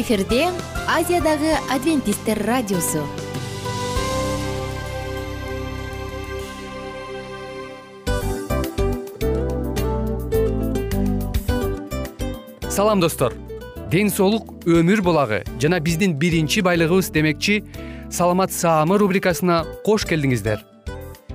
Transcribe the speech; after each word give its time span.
эфирде 0.00 0.48
азиядагы 0.88 1.52
адвентисттер 1.70 2.38
радиосу. 2.46 3.02
Салам 12.70 13.00
достор. 13.00 13.34
Ден 13.90 14.08
соолук 14.08 14.64
өмүр 14.64 15.02
булагы. 15.02 15.44
Жана 15.60 15.78
биздин 15.80 16.16
биринчи 16.16 16.64
байлыгыбыз 16.64 17.10
демекчи 17.12 17.62
саламат 18.10 18.52
саамы 18.52 18.96
рубрикасына 18.96 19.66
кош 19.84 20.06
келдиңиздер. 20.08 20.64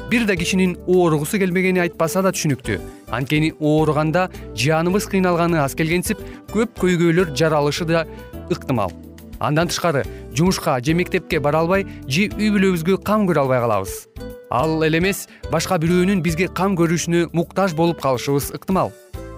Бир 0.10 0.26
да 0.26 0.36
кишинин 0.36 0.78
ооругусу 0.88 1.38
келбегени 1.38 1.82
айтпаса 1.84 2.22
да 2.24 2.32
түшүнүктүү. 2.32 2.80
Анткени 3.12 3.52
ооруганда 3.60 4.30
жаныбыз 4.56 5.06
кыйналганы 5.12 5.60
аз 5.60 5.76
келгенсип 5.76 6.22
көп 6.54 6.78
көйгөйлөр 6.80 7.34
жаралышы 7.36 7.84
да 7.86 8.06
ыктымал. 8.52 8.92
Андан 9.40 9.68
тышкары 9.68 10.04
жумушка 10.34 10.80
же 10.84 10.94
мектепке 10.94 11.40
бара 11.40 11.60
албай 11.60 11.86
же 12.08 12.30
үй 12.34 12.50
бүлөбүзгө 12.54 13.04
кам 13.04 13.28
көрө 13.28 13.46
албай 13.46 13.60
калабыз. 13.62 14.08
Ал 14.50 14.82
эле 14.84 14.98
эмес 14.98 15.28
башка 15.52 15.78
бирөөнүн 15.78 16.22
бизге 16.24 16.48
кам 16.48 16.76
көрүшүнө 16.80 17.30
муктаж 17.34 17.76
болуп 17.76 18.02
калышыбыз 18.02 18.54
ыктымал. 18.56 18.94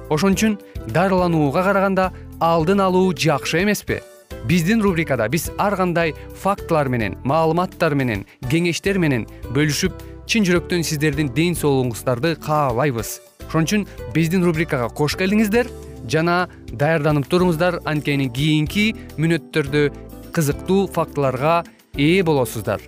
Ошон 0.09 0.37
үчүн 0.37 0.59
дарыланууга 0.93 1.63
караганда 1.63 2.11
алдын 2.39 2.79
алуу 2.79 3.13
жакшы 3.13 3.63
эмеспи. 3.63 3.99
Биздин 4.47 4.81
рубрикада 4.81 5.27
биз 5.27 5.49
ар 5.57 5.75
кандай 5.75 6.13
фактылар 6.41 6.87
менен 6.87 7.17
маалыматтар 7.23 7.93
менен 7.93 8.25
кеңештер 8.49 8.97
менен 8.97 9.27
бөлүшүп 9.51 9.93
чын 10.29 10.45
жүрөктөн 10.47 10.85
сиздердин 10.85 11.33
ден 11.35 11.57
соолугуңуздарды 11.57 12.35
каалайбыз. 12.45 13.19
Ошон 13.49 13.65
үчүн 13.65 13.87
биздин 14.13 14.45
рубрикага 14.45 14.87
кош 14.93 15.17
келдиңиздер 15.19 15.67
жана 16.07 16.47
даярданып 16.71 17.27
туруңуздар. 17.31 17.79
Анткени 17.85 18.29
кийинки 18.31 18.93
мүнөттөрдө 19.17 19.89
кызыктуу 20.35 20.87
фактыларга 20.93 21.63
ээ 21.97 22.23
болосуздар. 22.23 22.81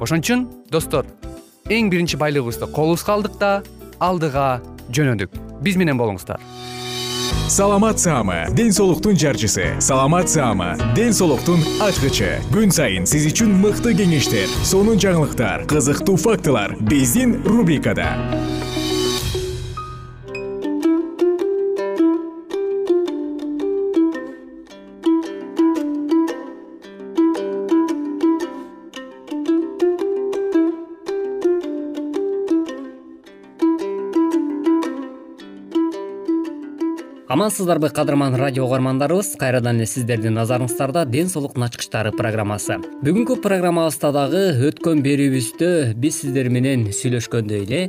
Ошон 0.00 0.22
үчүн 0.24 0.46
достор 0.72 1.06
эң 1.68 1.90
биринчи 1.92 2.16
байлыгыбызды 2.16 2.70
колубузга 2.72 3.18
алдык 3.18 3.38
да 3.40 3.52
алдыга 4.00 4.60
жөнөдүк. 4.90 5.34
Биз 5.62 5.76
менен 5.76 5.98
болуңуздар. 6.00 6.40
Саламат 7.48 7.98
саама 7.98 8.46
ден 8.52 8.72
соолуктун 8.72 9.16
жарчысы. 9.16 9.80
Саламат 9.80 10.28
саама 10.28 10.76
ден 10.94 11.12
соолуктун 11.16 11.62
ачкычы. 11.80 12.38
Күн 12.52 12.72
сайын 12.72 13.08
сиз 13.08 13.24
үчүн 13.30 13.54
мыкты 13.62 13.94
кеңештер 13.96 14.52
сонун 14.68 15.00
жаңылыктар 15.00 15.64
кызыктуу 15.68 16.16
фактылар. 16.20 16.76
Биздин 16.80 17.38
рубрикада 17.48 18.12
амансыздарбы 37.38 37.90
кадырман 37.90 38.34
радио 38.34 38.64
угармандарыбыз? 38.66 39.36
Кайрадан 39.38 39.76
эле 39.78 39.86
сиздердин 39.86 40.34
назарыңыздарда 40.34 41.04
ден 41.06 41.28
соолуктун 41.30 41.68
ачкычтары 41.68 42.10
программасы. 42.10 42.80
Бүгүнкү 43.06 43.36
программабызда 43.44 44.10
дагы 44.16 44.40
өткөн 44.66 45.04
берүүбүздө 45.04 45.68
биз 46.02 46.18
сиздер 46.24 46.50
менен 46.50 46.88
сүйлөшкөндөй 46.90 47.62
эле 47.62 47.80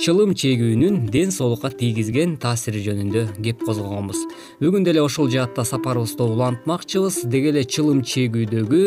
чылым 0.00 0.32
чегүүнүн 0.32 1.10
ден 1.12 1.36
соолукка 1.36 1.68
тийгизген 1.82 2.38
таасири 2.40 2.80
жөнүндө 2.86 3.26
кеп 3.44 3.66
козгогонбуз. 3.68 4.24
Бүгүн 4.64 4.88
деле 4.88 5.04
ошол 5.04 5.28
жаатта 5.28 5.68
сапарыбызды 5.68 6.24
улантмакчыбыз. 6.24 7.26
Деги 7.28 7.52
эле 7.52 7.68
чылым 7.68 8.00
чегүүдөгү 8.08 8.82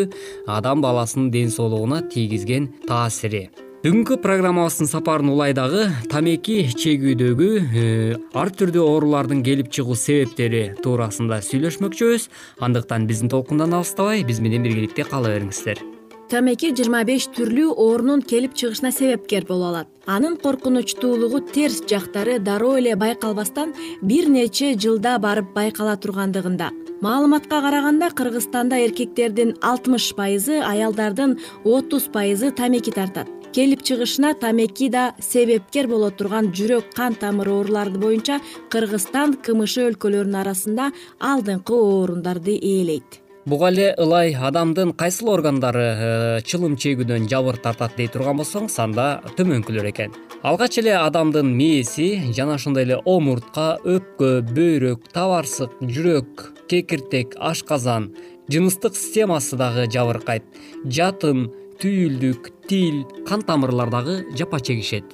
адам 0.50 0.82
баласынын 0.82 1.30
ден 1.30 1.54
соолугуна 1.54 2.02
тийгизген 2.10 2.72
таасири 2.90 3.46
бүгүнкү 3.78 4.16
программабыздын 4.24 4.88
сапарын 4.90 5.30
улай 5.30 5.54
дагы 5.54 5.84
тамеки 6.10 6.56
чегүүдөгү 6.82 7.50
э, 7.62 7.84
ар 8.34 8.50
түрдүү 8.50 8.82
оорулардын 8.82 9.44
келип 9.46 9.70
чыгуу 9.70 9.94
себептери 9.94 10.64
туурасында 10.82 11.38
сүйлөшмөкчүбүз 11.46 12.26
андыктан 12.66 13.06
биздин 13.06 13.30
толкундан 13.30 13.78
алыстабай 13.78 14.26
биз 14.26 14.42
менен 14.42 14.66
биргеликте 14.66 15.06
кала 15.06 15.30
бериңиздер. 15.36 15.84
Тамеки 16.28 16.74
жыйырма 16.74 17.04
беш 17.08 17.30
түрлүү 17.38 17.70
оорунун 17.78 18.26
келип 18.26 18.58
чыгышына 18.58 18.90
себепкер 18.92 19.46
боло 19.48 19.70
алат. 19.70 19.94
Анын 20.08 20.40
коркунучтуулугу 20.42 21.44
терс 21.54 21.84
жактары 21.86 22.40
дароо 22.40 22.80
эле 22.82 22.98
байкалбастан 22.98 23.78
бир 24.02 24.28
нече 24.28 24.74
жылда 24.74 25.20
барып 25.22 25.54
байкала 25.54 25.96
тургандыгында. 25.96 26.74
Маалыматка 27.00 27.62
караганда 27.62 28.10
кыргызстанда 28.10 28.82
эркектердин 28.88 29.54
алтымыш 29.62 30.16
пайызы 30.18 30.64
аялдардын 30.66 31.38
отуз 31.64 32.10
пайызы 32.12 32.50
тамеки 32.52 32.92
тартат 32.92 33.37
келип 33.54 33.84
чыгышына 33.84 34.34
тамеки 34.40 34.90
да 34.90 35.14
себепкер 35.20 35.88
боло 35.88 36.10
турган 36.12 36.52
жүрөк 36.52 36.94
кан 36.96 37.16
тамыр 37.16 37.50
оорулары 37.50 37.98
боюнча 37.98 38.40
кыргызстан 38.72 39.38
кмш 39.44 39.78
өлкөлөрүнүн 39.86 40.42
арасында 40.42 40.92
алдыңкы 41.20 41.74
орундарды 41.74 42.58
ээлейт. 42.58 43.22
Буга 43.48 43.70
эле 43.72 43.94
ылай 43.96 44.34
адамдын 44.36 44.92
кайсыл 44.92 45.30
органдары 45.32 45.84
э, 45.88 46.40
чылым 46.44 46.76
чегүүдөн 46.76 47.30
жабыр 47.32 47.56
тартат 47.64 47.94
дей 47.96 48.10
турган 48.12 48.42
болсоңуз 48.42 48.76
анда 48.84 49.22
төмөнкүлөр 49.38 49.88
экен. 49.94 50.12
Алгач 50.44 50.82
эле 50.82 50.98
адамдын 51.00 51.54
мээси 51.56 52.34
жана 52.36 52.58
ошондой 52.60 52.84
эле 52.84 52.98
омуртка 53.06 53.78
өпкө 53.88 54.42
бөйрөк 54.52 55.08
табарсык 55.16 55.80
жүрөк 55.80 56.44
кекиртек 56.68 57.38
ашказан 57.40 58.12
жыныстык 58.52 59.00
системасы 59.00 59.56
дагы 59.56 59.88
жабыркайт. 59.96 60.44
Жатын 60.84 61.48
түйүлдүк 61.82 62.50
тил 62.68 63.04
кан 63.28 63.44
тамырлар 63.46 63.90
дагы 63.94 64.18
жапа 64.38 64.60
чегишет. 64.60 65.06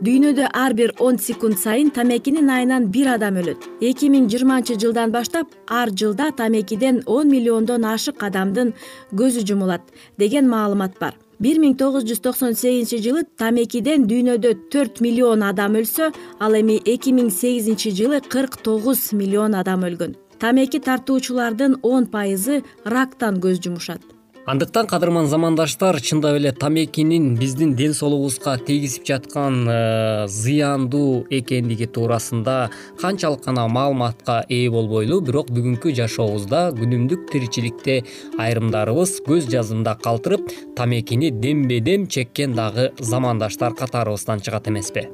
Дүйнөдө 0.00 0.46
ар 0.56 0.72
бир 0.72 0.94
он 0.98 1.18
секунд 1.18 1.58
сайын 1.60 1.90
тамекинин 1.92 2.48
айынан 2.48 2.86
бир 2.92 3.10
адам 3.14 3.36
өлөт. 3.40 3.66
Эки 3.84 4.08
миң 4.08 4.30
жыйырманчы 4.32 4.78
жылдан 4.80 5.12
баштап 5.12 5.52
ар 5.68 5.90
жылда 5.92 6.30
тамекиден 6.36 7.02
он 7.06 7.28
миллиондон 7.28 7.84
ашык 7.84 8.22
адамдын 8.24 8.72
көзү 9.12 9.44
жумулат 9.48 9.82
деген 10.16 10.48
маалымат 10.48 10.96
бар. 11.00 11.18
Бир 11.40 11.60
миң 11.60 11.76
тогуз 11.80 12.04
жүз 12.08 12.22
токсон 12.24 12.56
сегизинчи 12.56 13.02
жылы 13.04 13.24
тамекиден 13.40 14.06
дүйнөдө 14.08 14.54
төрт 14.72 15.00
миллион 15.04 15.44
адам 15.44 15.76
өлсө 15.80 16.12
ал 16.40 16.56
эми 16.56 16.78
эки 16.84 17.12
миң 17.16 17.28
сегизинчи 17.28 17.92
жылы 17.96 18.20
кырк 18.20 18.56
тогуз 18.64 19.10
миллион 19.12 19.54
адам 19.54 19.84
өлгөн. 19.88 20.16
Тамеки 20.40 20.80
тартуучулардын 20.80 21.76
он 21.82 22.06
пайызы 22.06 22.62
рактан 22.84 23.36
көз 23.44 23.60
жумушат 23.60 24.00
андыктан 24.46 24.86
кадырман 24.86 25.26
замандаштар 25.26 26.00
чындап 26.00 26.36
эле 26.36 26.52
тамекинин 26.52 27.34
биздин 27.36 27.74
ден 27.74 27.92
соолугубузга 27.94 28.56
тийгизип 28.58 29.04
жаткан 29.04 29.66
э, 29.68 30.26
зыяндуу 30.28 31.26
экендиги 31.30 31.86
туурасында 31.86 32.70
канчалык 33.00 33.44
гана 33.44 33.68
маалыматка 33.68 34.44
ээ 34.48 34.70
болбойлу 34.70 35.20
бирок 35.20 35.50
бүгүнкү 35.52 35.92
жашообузда 35.94 36.70
күнүмдүк 36.78 37.28
тиричиликте 37.32 38.02
айрымдарыбыз 38.38 39.20
көз 39.28 39.50
жазымда 39.52 39.98
калтырып 40.00 40.48
тамекини 40.76 41.30
дембе 41.30 41.80
дем 41.80 42.06
чеккен 42.06 42.54
дагы 42.54 42.92
замандаштар 42.98 43.74
катарыбыздан 43.74 44.40
чыгат 44.40 44.68
эмеспи 44.68 45.08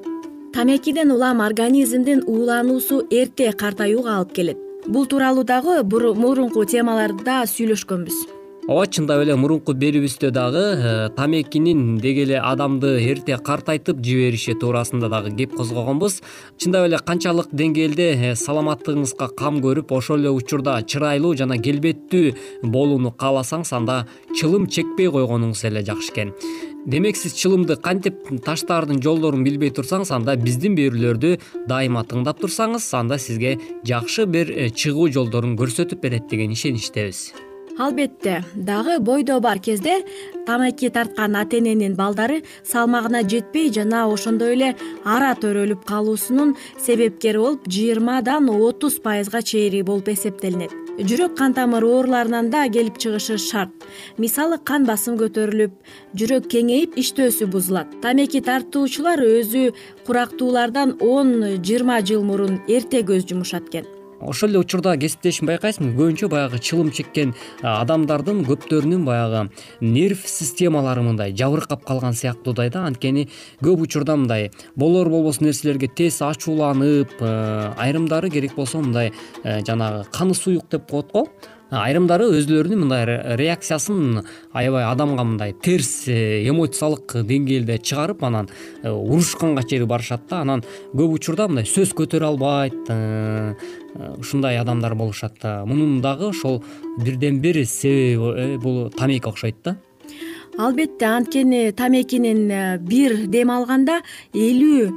тамекиден 0.54 1.10
улам 1.10 1.42
организмдин 1.42 2.22
уулануусу 2.26 3.02
эрте 3.10 3.52
картаюуга 3.52 4.16
алып 4.16 4.32
келет. 4.32 4.56
Бул 4.86 5.04
тууралуу 5.06 5.44
дагы 5.44 5.82
мурунку 5.82 6.64
темаларда 6.64 7.42
сүйлөшкөнбүз 7.50 8.35
ооба 8.68 8.86
чындап 8.90 9.20
эле 9.22 9.36
мурунку 9.38 9.76
берүүбүздө 9.78 10.32
дагы 10.34 10.62
э, 10.74 10.94
тамекинин 11.14 12.00
деги 12.02 12.24
эле 12.24 12.40
адамды 12.42 12.96
эрте 12.98 13.36
картайтып 13.38 14.00
жибериши 14.02 14.56
туурасында 14.58 15.06
дагы 15.12 15.30
кеп 15.38 15.54
козгогонбуз. 15.54 16.18
Чындап 16.58 16.88
эле 16.88 16.98
канчалык 16.98 17.52
деңгээлде 17.54 18.08
э, 18.16 18.34
саламаттыгыңызга 18.34 19.30
кам 19.38 19.62
көрүп 19.62 19.94
ошол 19.94 20.24
эле 20.24 20.34
учурда 20.34 20.80
чырайлуу 20.82 21.36
жана 21.38 21.60
келбеттүү 21.62 22.34
болууну 22.64 23.14
кааласаңыз 23.14 23.72
анда 23.78 24.02
чылым 24.34 24.66
чекпей 24.66 25.12
койгонуңуз 25.14 25.62
эле 25.70 25.86
жакшы 25.86 26.10
экен. 26.10 26.34
Демек 26.86 27.16
сиз 27.18 27.38
чылымды 27.38 27.78
кантип 27.78 28.18
таштаардын 28.42 28.98
жолдорун 29.02 29.46
билбей 29.46 29.70
турсаңыз 29.70 30.10
анда 30.14 30.34
биздин 30.38 30.74
берүүлөрдү 30.74 31.36
дайыма 31.70 32.02
тыңдап 32.02 32.42
турсаңыз 32.42 32.90
анда 32.98 33.18
сизге 33.22 33.60
жакшы 33.86 34.26
бир 34.26 34.50
э, 34.50 34.70
чыгуу 34.70 35.06
жолдорун 35.06 35.54
көрсөтүп 35.54 36.02
берет 36.02 36.26
деген 36.30 36.54
ишеничтебиз 36.54 37.28
албетте 37.78 38.42
дагы 38.54 38.98
бойдо 39.00 39.40
бар 39.40 39.58
кезде 39.58 40.04
тамеки 40.46 40.88
тарткан 40.88 41.36
ата 41.36 41.58
эненин 41.58 41.94
балдары 41.94 42.42
салмагына 42.64 43.22
жетпей 43.28 43.72
жана 43.72 44.06
ошондой 44.12 44.54
эле 44.54 44.74
ара 45.04 45.34
төрөлүп 45.42 45.84
калуусунун 45.84 46.56
себепкери 46.78 47.38
болуп 47.38 47.68
жыйырмадан 47.68 48.48
отуз 48.48 48.98
пайызга 49.00 49.42
чейин 49.42 49.84
болуп 49.84 50.08
эсептелинет. 50.08 50.72
Жүрөк 50.96 51.34
кан 51.36 51.52
тамыр 51.52 51.84
ооруларынан 51.84 52.48
да 52.50 52.68
келип 52.72 52.96
чыгышы 52.96 53.36
шарт. 53.36 53.72
Мисалы 54.16 54.56
кан 54.56 54.86
басым 54.88 55.18
көтөрүлүп 55.20 55.74
жүрөк 56.16 56.48
кеңейип 56.48 56.96
иштөөсү 57.02 57.50
бузулат. 57.52 57.92
Тамеки 58.00 58.40
тартуучулар 58.40 59.20
өзү 59.20 59.74
курактуулардан 60.06 60.96
он 61.00 61.60
жыйырма 61.60 62.00
жыл 62.00 62.24
мурун 62.24 62.62
эрте 62.66 63.04
көз 63.04 63.28
жумушат 63.28 63.68
экен 63.68 63.95
ошол 64.20 64.50
эле 64.50 64.60
учурда 64.60 64.96
кесиптешим 64.96 65.48
байкайсыңбы 65.50 65.94
көбүнчө 65.96 66.28
баягы 66.32 66.60
чылым 66.62 66.90
чеккен 66.94 67.34
адамдардын 67.62 68.44
көптөрүнүн 68.48 69.04
баягы 69.06 69.42
нерв 69.80 70.24
системалары 70.28 71.02
мындай 71.06 71.34
жабыркап 71.36 71.84
калган 71.86 72.16
сыяктуудай 72.16 72.70
да. 72.70 72.86
Анткени 72.86 73.28
көп 73.62 73.84
учурда 73.86 74.16
мындай 74.16 74.50
болор 74.76 75.10
болбос 75.12 75.40
нерселерге 75.40 75.88
тез 75.88 76.20
ачууланып 76.22 77.12
айрымдары 77.20 78.30
керек 78.30 78.56
болсо 78.56 78.80
мындай 78.80 79.12
жанагы 79.44 80.06
каны 80.12 80.34
суюк 80.34 80.68
деп 80.70 80.90
коет 80.90 81.12
го 81.12 81.28
айрымдары 81.70 82.28
өзүлөрүнүн 82.30 82.82
мындай 82.84 83.06
реакциясын 83.38 84.20
аябай 84.54 84.84
адамга 84.86 85.24
мындай 85.26 85.52
терс 85.52 86.06
э, 86.06 86.46
эмоциялык 86.46 87.16
деңгээлде 87.26 87.78
чыгарып 87.82 88.22
анан 88.22 88.48
э, 88.82 88.90
урушканга 88.90 89.64
чейин 89.66 89.88
барышат 89.90 90.28
да. 90.30 90.42
Анан 90.44 90.62
көп 90.94 91.16
учурда 91.18 91.48
мындай 91.48 91.66
сөз 91.66 91.90
көтөрө 91.98 92.30
албайт 92.30 92.86
э, 92.88 93.54
ушундай 94.18 94.60
адамдар 94.60 94.94
болушат 94.94 95.42
мунун 95.66 96.00
дагы 96.02 96.30
ошол 96.30 96.62
бирден 97.02 97.40
бир 97.40 97.64
себеби 97.66 98.56
бул 98.62 98.90
тамеки 98.90 99.26
окшойт 99.26 99.56
да. 99.64 99.76
Албетте 100.58 101.06
анткени 101.06 101.72
тамекинин 101.72 102.78
бир 102.86 103.26
дем 103.26 103.50
алганда 103.50 104.00
элүү 104.32 104.92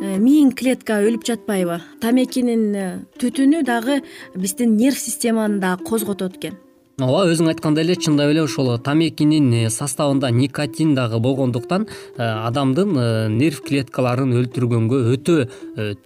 миң 0.00 0.52
клетка 0.56 0.98
өлүп 1.04 1.24
жатпайбы. 1.28 1.80
Тамекинин 2.02 2.66
э, 2.74 2.90
түтүнү 3.20 3.62
дагы 3.66 4.02
биздин 4.34 4.76
нерв 4.76 4.98
системаны 4.98 5.60
дагы 5.62 5.84
козготот 5.84 6.38
экен. 6.38 6.58
Ооба 7.02 7.24
өзүң 7.26 7.48
айткандай 7.50 7.82
эле 7.82 7.96
чындап 7.98 8.30
эле 8.30 8.44
ошол 8.44 8.76
тамекинин 8.78 9.52
э, 9.54 9.70
составында 9.70 10.30
никотин 10.30 10.94
дагы 10.94 11.18
болгондуктан 11.22 11.86
адамдын 12.18 13.38
нерв 13.38 13.62
клеткаларын 13.66 14.34
өлтүргөнгө 14.38 15.00
өтө 15.14 15.38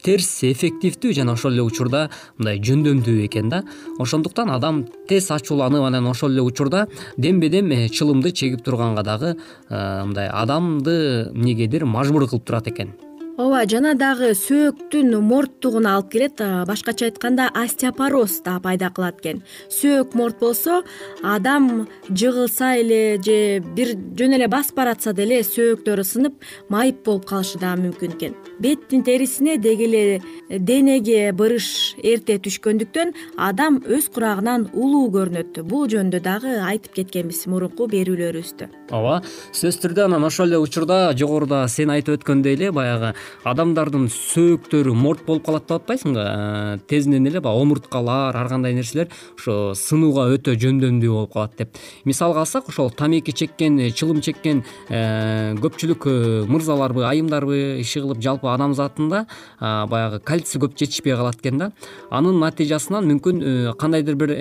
терс 0.05 0.31
эффективдүү 0.49 1.12
жана 1.20 1.37
ошол 1.37 1.56
эле 1.56 1.64
учурда 1.64 2.06
мындай 2.38 2.61
жөндөмдүү 2.61 3.26
экен 3.26 3.49
да. 3.52 3.64
Ошондуктан 3.99 4.52
адам 4.52 4.87
тез 5.08 5.31
ачууланып 5.32 5.88
анан 5.88 6.08
ошол 6.12 6.32
эле 6.32 6.44
учурда 6.44 6.87
дембе 7.17 7.49
дем 7.49 7.73
чылымды 7.88 8.32
чегип 8.32 8.64
турганга 8.64 9.02
дагы 9.02 9.37
мындай 9.69 10.29
адамды 10.29 11.29
эмнегедир 11.34 11.84
мажбур 11.84 12.29
кылып 12.29 12.44
турат 12.44 12.69
экен 12.69 12.96
ооба 13.38 13.61
жана 13.70 13.93
дагы 13.94 14.32
сөөктүн 14.35 15.12
морттугуна 15.23 15.93
алып 15.94 16.08
келет 16.11 16.40
башкача 16.67 17.06
айтканда 17.06 17.46
остеопороз 17.55 18.40
да 18.43 18.56
пайда 18.58 18.90
кылат 18.90 19.20
экен. 19.20 19.44
Сөөк 19.70 20.17
морт 20.19 20.40
болсо 20.40 20.82
адам 21.23 21.87
жыгылса 22.11 22.73
эле 22.81 23.23
же 23.23 23.61
бир 23.76 23.94
жөн 24.19 24.35
эле 24.35 24.49
басып 24.50 24.81
баратса 24.81 25.12
деле 25.14 25.44
сөөктөрү 25.46 26.02
сынып 26.02 26.43
майып 26.69 27.05
болуп 27.06 27.29
калышы 27.31 27.61
дагы 27.62 27.85
мүмкүн 27.87 28.17
экен. 28.17 28.35
Беттин 28.58 29.05
терисине 29.06 29.56
деги 29.56 29.87
эле 29.87 30.20
денеге 30.50 31.31
бырыш 31.31 31.94
эрте 32.02 32.41
түшкөндүктөн 32.43 33.14
адам 33.37 33.79
өз 33.87 34.11
курагынан 34.11 34.67
улуу 34.75 35.12
көрүнөт. 35.14 35.62
Бул 35.62 35.87
жөнүндө 35.87 36.25
дагы 36.26 36.58
айтып 36.58 36.99
кеткенбиз 36.99 37.46
мурунку 37.46 37.87
берүүлөрүбүздө. 37.87 38.67
Ооба 38.91 39.23
сөзсүз 39.52 39.79
түрдө 39.84 40.08
анан 40.08 40.26
ошол 40.26 40.50
эле 40.50 40.58
учурда 40.58 41.12
жогоруда 41.14 41.69
сен 41.70 41.94
айтып 41.94 42.19
өткөндөй 42.19 42.58
эле 42.58 42.73
баягы 42.75 43.14
адамдардын 43.48 44.08
сөөктөрү 44.12 44.94
морт 44.96 45.25
болуп 45.26 45.46
калат 45.46 45.66
деп 45.69 45.78
атпайсыңбы? 45.82 46.22
Э, 46.22 46.78
тезинен 46.88 47.26
эле 47.26 47.40
баягы 47.40 47.62
омурткалар 47.62 48.36
ар 48.36 48.48
кандай 48.48 48.75
нерселер 48.75 49.08
ошо 49.36 49.75
сынууга 49.78 50.28
өтө 50.34 50.56
жөндөмдүү 50.58 51.12
болуп 51.12 51.32
калат 51.32 51.56
деп. 51.58 51.78
Мисалга 52.04 52.40
алсак 52.40 52.69
ошол 52.69 52.90
тамеки 52.90 53.32
чеккен 53.32 53.78
э, 53.78 53.90
чылым 53.90 54.20
чеккен 54.20 54.64
э, 54.88 55.54
көпчүлүк 55.60 56.08
мырзаларбы 56.48 57.04
айымдарбы 57.08 57.80
иши 57.80 58.02
кылып 58.02 58.22
жалпы 58.22 58.50
адамзатында 58.52 59.25
баягы 59.60 60.20
кальций 60.20 60.60
көп 60.60 60.76
жетишпей 60.78 61.16
калат 61.16 61.40
экен 61.40 61.58
да. 61.58 61.72
Анын 62.10 62.38
натыйжасынан 62.42 63.06
мүмкүн 63.12 63.74
кандайдыр 63.78 64.16
бир 64.19 64.34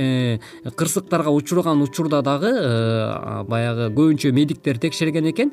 кырсыктарга 0.75 1.31
учураган 1.31 1.81
учурда 1.81 2.21
дагы 2.21 2.51
баягы 3.47 3.89
көбүнчө 3.93 4.31
медиктер 4.31 4.79
текшерген 4.79 5.29
экен. 5.31 5.51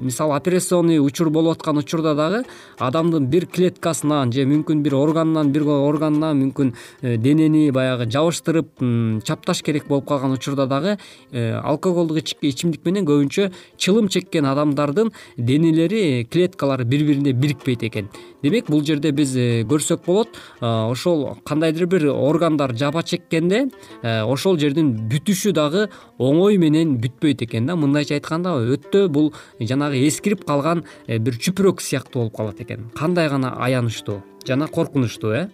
Мисалы 0.00 0.36
операционный 0.36 0.98
учур 0.98 1.30
болуп 1.30 1.58
аткан 1.58 1.78
учурда 1.78 2.14
дагы 2.14 2.44
адамдын 2.78 3.28
бир 3.30 3.46
клеткасынан 3.46 4.32
же 4.32 4.44
мүмкүн 4.48 4.82
бир 4.82 4.96
органынан 4.98 5.52
бир 5.52 5.66
органына 5.68 6.32
мүмкүн 6.38 6.72
э, 7.02 7.16
денени 7.16 7.70
баягы 7.70 8.08
жабыштырып 8.10 8.82
чапташ 9.24 9.62
керек 9.62 9.88
болуп 9.88 10.08
калган 10.08 10.32
учурда 10.32 10.66
дагы 10.66 10.98
э, 11.32 11.52
алкоголдук 11.62 12.18
ичимдик 12.42 12.84
менен 12.84 13.06
көбүнчө 13.06 13.50
чылым 13.76 14.08
чеккен 14.08 14.46
адамдардын 14.46 15.12
денелери 15.36 16.24
клеткалары 16.30 16.84
бири 16.84 17.08
бирине 17.12 17.32
бирикпейт 17.32 17.82
экен 17.90 18.08
демек 18.42 18.68
бул 18.70 18.84
жерде 18.84 19.12
биз 19.12 19.36
э, 19.36 19.62
көрсөк 19.68 20.04
болот. 20.06 20.36
Ошол 20.60 21.38
кандайдыр 21.44 21.86
бир 21.86 22.08
органдар 22.10 22.74
жапа 22.76 23.02
чеккенде 23.02 23.68
ошол 24.02 24.58
жердин 24.58 24.92
бүтүшү 25.10 25.52
дагы 25.56 25.88
оңой 26.18 26.58
менен 26.58 26.98
бүтпөйт 27.02 27.46
экен 27.46 27.66
да. 27.66 27.76
Мындайча 27.76 28.18
айтканда 28.18 28.56
өтө 28.74 29.08
бул 29.08 29.32
жанагы 29.60 30.02
эскирип 30.08 30.44
калган 30.46 30.84
бир 31.06 31.38
чүпүрөк 31.38 31.80
сыяктуу 31.80 32.22
болуп 32.22 32.36
калат 32.36 32.60
экен. 32.60 32.90
Кандай 32.98 33.28
гана 33.28 33.56
аянычтуу 33.58 34.22
жана 34.46 34.68
коркунучтуу 34.68 35.32
э? 35.32 35.48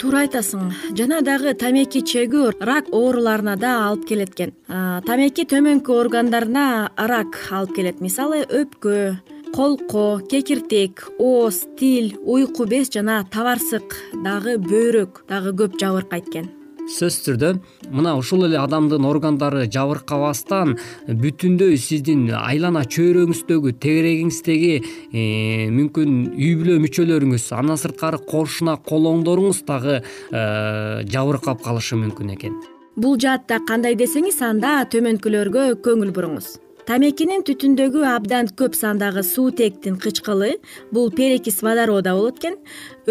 Туура 0.00 0.22
айтасың 0.24 0.70
жана 0.96 1.18
дагы 1.20 1.52
тамеки 1.58 2.00
чегүү 2.06 2.54
рак 2.64 2.86
ооруларына 2.94 3.56
да 3.60 3.72
алып 3.88 4.06
келет 4.08 4.32
экен. 4.32 4.54
Тамеки 5.04 5.44
төмөнкү 5.50 5.92
органдарына 5.92 6.92
рак 6.96 7.36
алып 7.50 7.74
келет. 7.76 8.00
Мисалы 8.00 8.44
өпкө 8.46 9.18
колко 9.54 10.20
кекиртек 10.30 11.08
ооз 11.18 11.66
тил 11.78 12.14
уйку 12.24 12.66
без 12.66 12.90
жана 12.90 13.24
табарсык 13.30 13.96
дагы 14.24 14.56
бөйрөк 14.62 15.24
дагы 15.28 15.52
көп 15.58 15.78
жабыркайт 15.80 16.28
экен 16.30 16.46
сөзсүз 16.90 17.24
түрдө 17.26 17.50
мына 17.90 18.14
ушул 18.18 18.44
эле 18.46 18.58
адамдын 18.60 19.06
органдары 19.08 19.66
жабыркабастан 19.74 20.76
бүтүндөй 21.08 21.78
сиздин 21.82 22.28
айлана 22.36 22.84
чөйрөңүздөгү 22.96 23.74
тегерегиңиздеги 23.82 24.72
э, 24.78 25.68
мүмкүн 25.74 26.16
үй 26.30 26.54
бүлө 26.62 26.78
мүчөлөрүңүз 26.86 27.50
андан 27.58 27.80
сырткары 27.82 28.22
кошуна 28.30 28.78
колоңдоруңуз 28.86 29.62
дагы 29.66 30.00
э, 30.00 31.04
жабыркап 31.10 31.62
калышы 31.66 31.98
мүмкүн 32.00 32.34
экен. 32.38 32.58
Бул 33.00 33.18
жаатта 33.22 33.60
кандай 33.66 33.94
десеңиз 33.98 34.42
анда 34.46 34.80
төмөнкүлөргө 34.90 35.70
көңүл 35.84 36.10
буруңуз 36.16 36.58
тамекинин 36.90 37.44
түтүндөгү 37.46 38.00
абдан 38.10 38.48
көп 38.58 38.74
сандагы 38.74 39.22
суутектин 39.22 39.94
кычкылы 40.02 40.56
бул 40.90 41.12
перекис 41.14 41.60
водорода 41.62 42.16
болот 42.18 42.40
экен 42.40 42.56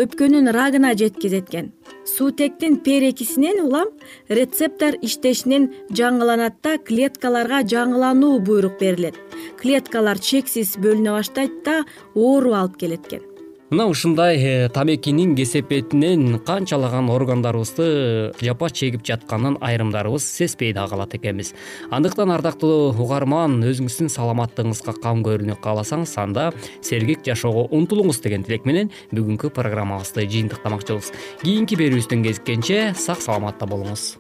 өпкөнүн 0.04 0.52
рагына 0.52 0.92
жеткизет 1.00 1.48
экен 1.48 1.70
суутектин 2.04 2.76
перекисинен 2.84 3.62
улам 3.64 3.94
рецептор 4.28 5.00
иштешинен 5.00 5.70
жаңыланат 5.96 6.60
да 6.60 6.76
клеткаларга 6.76 7.64
жаңылануу 7.64 8.42
буйрук 8.44 8.76
берилет. 8.84 9.16
Клеткалар 9.62 10.20
чексиз 10.20 10.76
бөлүнө 10.76 11.16
баштайт 11.16 11.62
да 11.64 11.86
оору 12.16 12.58
алып 12.60 12.76
келет 12.84 13.08
экен 13.08 13.29
мына 13.70 13.86
ушундай 13.86 14.38
э, 14.38 14.70
тамекинин 14.70 15.36
кесепетинен 15.36 16.40
канчалаган 16.40 17.10
органдарыбызды 17.14 18.34
жапа 18.42 18.70
чегип 18.70 19.06
жатканын 19.06 19.60
айрымдарыбыз 19.62 20.26
сезбей 20.26 20.74
да 20.74 20.88
калат 20.88 21.14
экенбиз. 21.14 21.54
Андыктан 21.92 22.32
ардактуу 22.34 22.90
угарман 22.98 23.62
өзүңүздүн 23.70 24.10
саламаттыгыңызга 24.10 24.98
кам 25.04 25.22
көрүнү 25.28 25.60
кааласаңыз 25.62 26.16
анда 26.18 26.50
сергек 26.82 27.22
жашоого 27.26 27.68
умтулуңуз 27.70 28.24
деген 28.26 28.44
тилек 28.48 28.66
менен 28.66 28.90
бүгүнкү 29.14 29.54
программабызды 29.54 30.26
жыйынтыктамакчыбыз 30.26 31.14
кийинки 31.44 31.78
берүүбүздөн 31.78 32.26
кезишкенче 32.26 32.84
сак 32.98 33.22
саламатта 33.22 33.70
болуңуз 33.70 34.16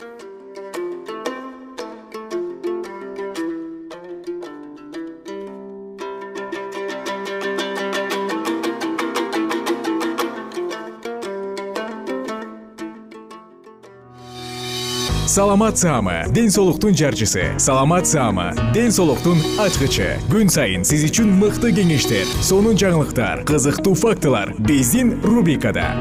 саламат 15.40 15.78
саама 15.78 16.26
ден 16.36 16.52
соолуктун 16.52 16.94
жарчысы. 16.94 17.58
Саламат 17.58 18.06
саама 18.06 18.52
ден 18.74 18.92
соолуктун 18.92 19.38
ачкычы. 19.56 20.18
Күн 20.28 20.50
сайын 20.52 20.84
сиз 20.84 21.06
үчүн 21.08 21.30
мыкты 21.40 21.72
кеңештер 21.78 22.28
сонун 22.44 22.76
жаңылыктар 22.76 23.46
кызыктуу 23.48 23.94
фактылар 23.96 24.52
биздин 24.60 25.14
рубрикада. 25.24 25.96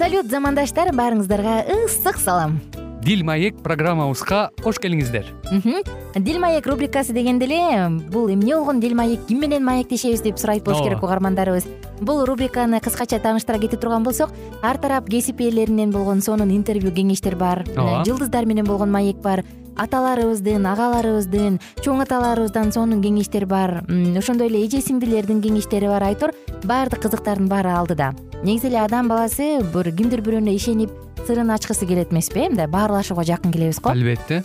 Салют 0.00 0.32
замандаштар 0.32 0.94
баарыңыздарга 0.96 1.58
ысык 1.76 2.16
салам. 2.16 2.56
Дил 3.04 3.20
маек 3.28 3.60
программабызга 3.60 4.48
кош 4.64 4.80
келиңиздер 4.80 5.28
дил 6.20 6.38
маек 6.38 6.66
рубрикасы 6.66 7.12
дегенде 7.12 7.46
эле 7.46 7.88
бул 8.10 8.28
эмне 8.28 8.54
болгон 8.54 8.80
дил 8.80 8.94
маек 8.94 9.26
ким 9.26 9.40
менен 9.40 9.64
маектешебиз 9.64 10.20
деп 10.20 10.38
сурайт 10.38 10.64
болуш 10.64 10.82
керек 10.82 11.02
угармандарыбыз 11.02 11.66
бул 12.00 12.24
рубриканы 12.24 12.80
кыскача 12.80 13.18
тааныштыра 13.18 13.58
кете 13.58 13.76
турган 13.76 14.02
болсок 14.02 14.30
ар 14.62 14.78
тарап 14.78 15.08
кесип 15.08 15.40
ээлеринен 15.40 15.90
болгон 15.90 16.20
сонун 16.20 16.50
интервью 16.50 16.92
кеңештер 16.92 17.36
бар 17.36 17.64
жылдыздар 18.04 18.44
менен 18.44 18.66
болгон 18.66 18.90
маек 18.90 19.16
бар 19.16 19.44
аталарыбыздын 19.76 20.66
агаларыбыздын 20.68 21.58
чоң 21.80 22.02
аталарыбыздан 22.04 22.72
сонун 22.72 23.02
кеңештер 23.02 23.46
бар 23.46 23.80
ошондой 24.18 24.50
эле 24.50 24.66
эже 24.66 24.82
сиңдилердин 24.84 25.40
кеңештери 25.44 25.88
бар 25.88 26.10
айтор 26.10 26.34
баардык 26.64 27.02
кызыктардын 27.06 27.48
баары 27.48 27.72
алдыда. 27.72 28.12
Негизи 28.42 28.68
эле 28.68 28.82
адам 28.84 29.08
баласы 29.08 29.62
бир 29.72 29.92
кимдир 29.96 30.20
бирөөнө 30.20 30.52
ишенип 30.54 30.92
сырын 31.26 31.54
ачкысы 31.54 31.86
келет 31.86 32.12
эмеспи 32.12 32.44
э 32.44 32.50
мындай 32.50 32.66
баарлашууга 32.66 33.24
жакын 33.24 33.52
келебиз 33.52 33.80
го. 33.80 33.90
Албетте 33.90 34.44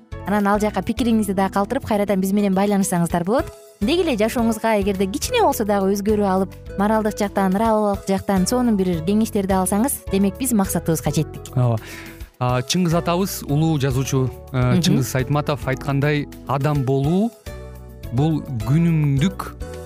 анан 0.27 0.47
ал 0.47 0.59
жака 0.59 0.81
пикириңизди 0.81 1.33
дагы 1.33 1.53
калтырып 1.53 1.85
кайрадан 1.87 2.21
биз 2.21 2.31
менен 2.33 2.53
байланышсаңыздар 2.55 3.25
болот. 3.25 3.51
Деги 3.81 4.03
эле 4.05 4.13
жашооңузга 4.19 4.75
эгерде 4.81 5.07
кичине 5.09 5.41
болсо 5.41 5.65
дагы 5.65 5.89
өзгөрүү 5.95 6.27
алып 6.29 6.53
моралдык 6.77 7.17
жактан 7.17 7.55
ыалык 7.57 8.05
жактан 8.07 8.45
сонун 8.45 8.77
бир 8.77 9.01
кеңештерди 9.07 9.57
алсаңыз 9.57 10.03
демек 10.11 10.37
биз 10.37 10.53
максатыбызга 10.53 11.11
жеттик. 11.11 11.49
Ооба. 11.55 11.79
Чыңгыз 12.41 12.93
атабыз 12.97 13.41
улуу 13.47 13.79
жазуучу. 13.81 14.27
Чыңгыз 14.53 15.15
айтматов 15.17 15.67
айткандай 15.67 16.27
адам 16.47 16.85
болуу 16.85 17.31
бул 18.13 18.41
күнүмдүк 18.67 19.45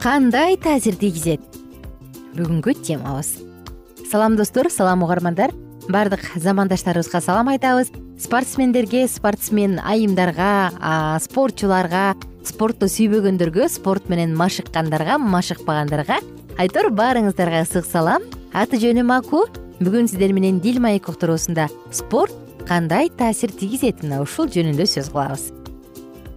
кандай 0.00 0.56
таасир 0.56 0.96
тийгизет? 0.96 1.42
Бүгүнкү 2.32 2.72
темабыз. 2.80 3.34
Салам 4.08 4.36
достор 4.36 4.70
салам 4.72 5.02
угармандар. 5.04 5.52
Баардык 5.92 6.24
замандаштарыбызга 6.40 7.20
салам 7.20 7.50
айтабыз. 7.52 7.90
Спортсмендерге 8.20 9.06
спортсмен 9.08 9.78
айымдарга 9.84 11.18
спортчуларга 11.20 12.14
спорту 12.48 12.88
сүйбөгөндөргө 12.88 13.68
спорт 13.68 14.08
менен 14.08 14.32
машыккандарга 14.40 15.18
машыкпагандарга 15.20 16.20
айтор 16.56 16.88
баарыңыздарга 16.96 17.66
ысык 17.68 17.84
салам. 17.84 18.24
Аты 18.56 18.80
жөнүм 18.80 19.12
аку. 19.12 19.46
Бүгүн 19.80 20.08
сиздер 20.08 20.32
менен 20.32 20.60
дил 20.64 20.80
маек 20.80 21.12
уктуруусунда 21.12 21.68
спорт 21.92 22.32
кандай 22.68 23.10
таасир 23.10 23.52
тийгизет? 23.52 24.00
Мына 24.00 24.24
ушул 24.24 24.48
жөнүндө 24.48 24.88
сөз 24.88 25.12
кылабыз 25.12 25.50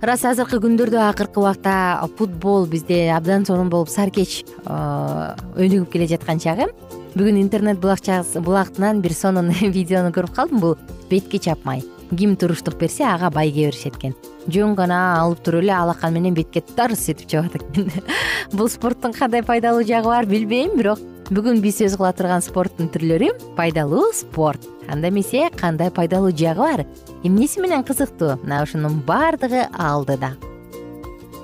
ырасы 0.04 0.28
азыркы 0.28 0.58
күндөрдө 0.60 1.00
акыркы 1.00 1.40
убакта 1.40 2.04
футбол 2.18 2.66
бизде 2.68 3.08
абдан 3.16 3.46
сонун 3.48 3.70
болуп 3.72 3.88
саркеч 3.88 4.42
өнүгүп 4.68 5.94
келе 5.94 6.10
жаткан 6.12 6.42
чагы. 6.44 6.68
Бүгүн 7.14 7.40
интернет 7.40 7.80
булактынан 7.80 9.00
бир 9.00 9.16
сонун 9.16 9.54
видеону 9.78 10.12
көрүп 10.12 10.36
калдым. 10.36 10.60
Бул 10.60 10.76
бетке 11.10 11.40
чапмай. 11.40 11.86
Ким 12.12 12.36
туруштук 12.36 12.76
берсе 12.82 13.06
ага 13.08 13.30
байге 13.32 13.70
беришет 13.70 13.96
экен. 13.96 14.18
Жөн 14.52 14.76
гана 14.76 15.22
алып 15.22 15.40
туруп 15.46 15.64
эле 15.64 15.72
алакан 15.78 16.14
менен 16.14 16.36
бетке 16.36 16.60
тарс 16.62 17.08
этип 17.08 17.30
чабат 17.30 17.56
экен. 17.62 17.88
Бул 18.52 18.68
спорттун 18.68 19.14
кандай 19.14 19.44
пайдалуу 19.44 19.88
жагы 19.88 20.12
бар 20.12 20.28
билбейм 20.28 20.76
бирок 20.78 21.00
бүгүн 21.32 21.64
биз 21.64 21.80
сөз 21.80 21.96
кыла 21.96 22.12
турган 22.12 22.44
спорттун 22.44 22.92
түрлөрү. 22.92 23.56
Пайдалуу 23.56 24.12
спорт. 24.12 24.68
Анда 24.92 25.08
эмесе 25.08 25.48
кандай 25.56 25.92
пайдалуу 25.96 26.36
жагы 26.36 26.60
бар 26.60 26.86
эмнеси 27.24 27.62
менен 27.62 27.84
кызыктуу? 27.84 28.38
Мына 28.44 28.64
ушунун 28.64 29.00
баардыгы 29.08 29.68
алдыда. 29.72 30.34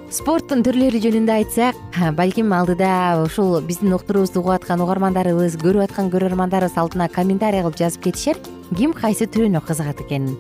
Спорттун 0.10 0.64
түрлөрү 0.66 1.00
жөнүндө 1.04 1.34
айтсак 1.36 1.76
балким 2.18 2.54
алдыда 2.54 3.22
ушул 3.24 3.60
биздин 3.62 3.94
уктуруубузду 3.94 4.42
угуп 4.42 4.56
аткан 4.58 4.82
угармандарыбыз 4.82 5.60
көрүп 5.62 5.86
аткан 5.86 6.10
көрөрмандарыбыз 6.10 6.80
алдына 6.82 7.10
комментарий 7.14 7.62
кылып 7.62 7.78
жазып 7.78 8.08
кетишер 8.08 8.40
ким 8.76 8.96
кайсы 8.98 9.30
түрүнө 9.30 9.62
кызыгат 9.68 10.02
экенин 10.02 10.34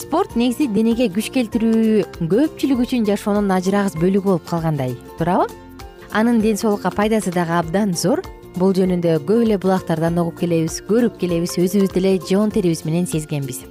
спорт 0.00 0.36
негизи 0.36 0.70
денеге 0.72 1.10
күч 1.12 1.28
келтирүү 1.34 2.28
көпчүлүк 2.30 2.84
үчүн 2.86 3.04
жашоонун 3.08 3.52
ажырагыс 3.52 3.98
бөлүгү 4.00 4.24
болуп 4.24 4.46
калгандай. 4.48 4.94
Туурабы? 5.18 5.50
Анын 6.12 6.40
ден 6.40 6.56
соолукка 6.56 6.90
пайдасы 6.94 7.32
дагы 7.34 7.58
абдан 7.58 7.92
зор. 7.94 8.24
Бул 8.56 8.72
жөнүндө 8.74 9.20
көп 9.28 9.44
эле 9.44 9.60
булактардан 9.62 10.18
угуп 10.24 10.40
келебиз 10.40 10.80
көрүп 10.88 11.20
келебиз 11.20 11.58
өзүбүз 11.60 11.92
деле 11.94 12.16
жоон 12.24 12.50
терибиз 12.50 12.82
менен 12.88 13.06
сезгенбиз 13.06 13.62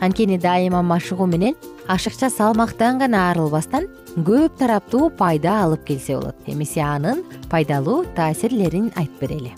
анткени 0.00 0.38
дайыма 0.38 0.82
машыгуу 0.82 1.26
менен 1.26 1.54
ашыкча 1.88 2.30
салмактан 2.30 2.98
гана 2.98 3.30
арылбастан 3.30 3.86
көп 4.16 4.58
тараптуу 4.58 5.10
пайда 5.10 5.62
алып 5.62 5.84
келсе 5.84 6.16
болот. 6.16 6.36
Эмесе 6.46 6.80
анын 6.80 7.22
пайдалуу 7.50 8.04
таасирлерин 8.16 8.92
айтып 8.96 9.20
берели. 9.20 9.52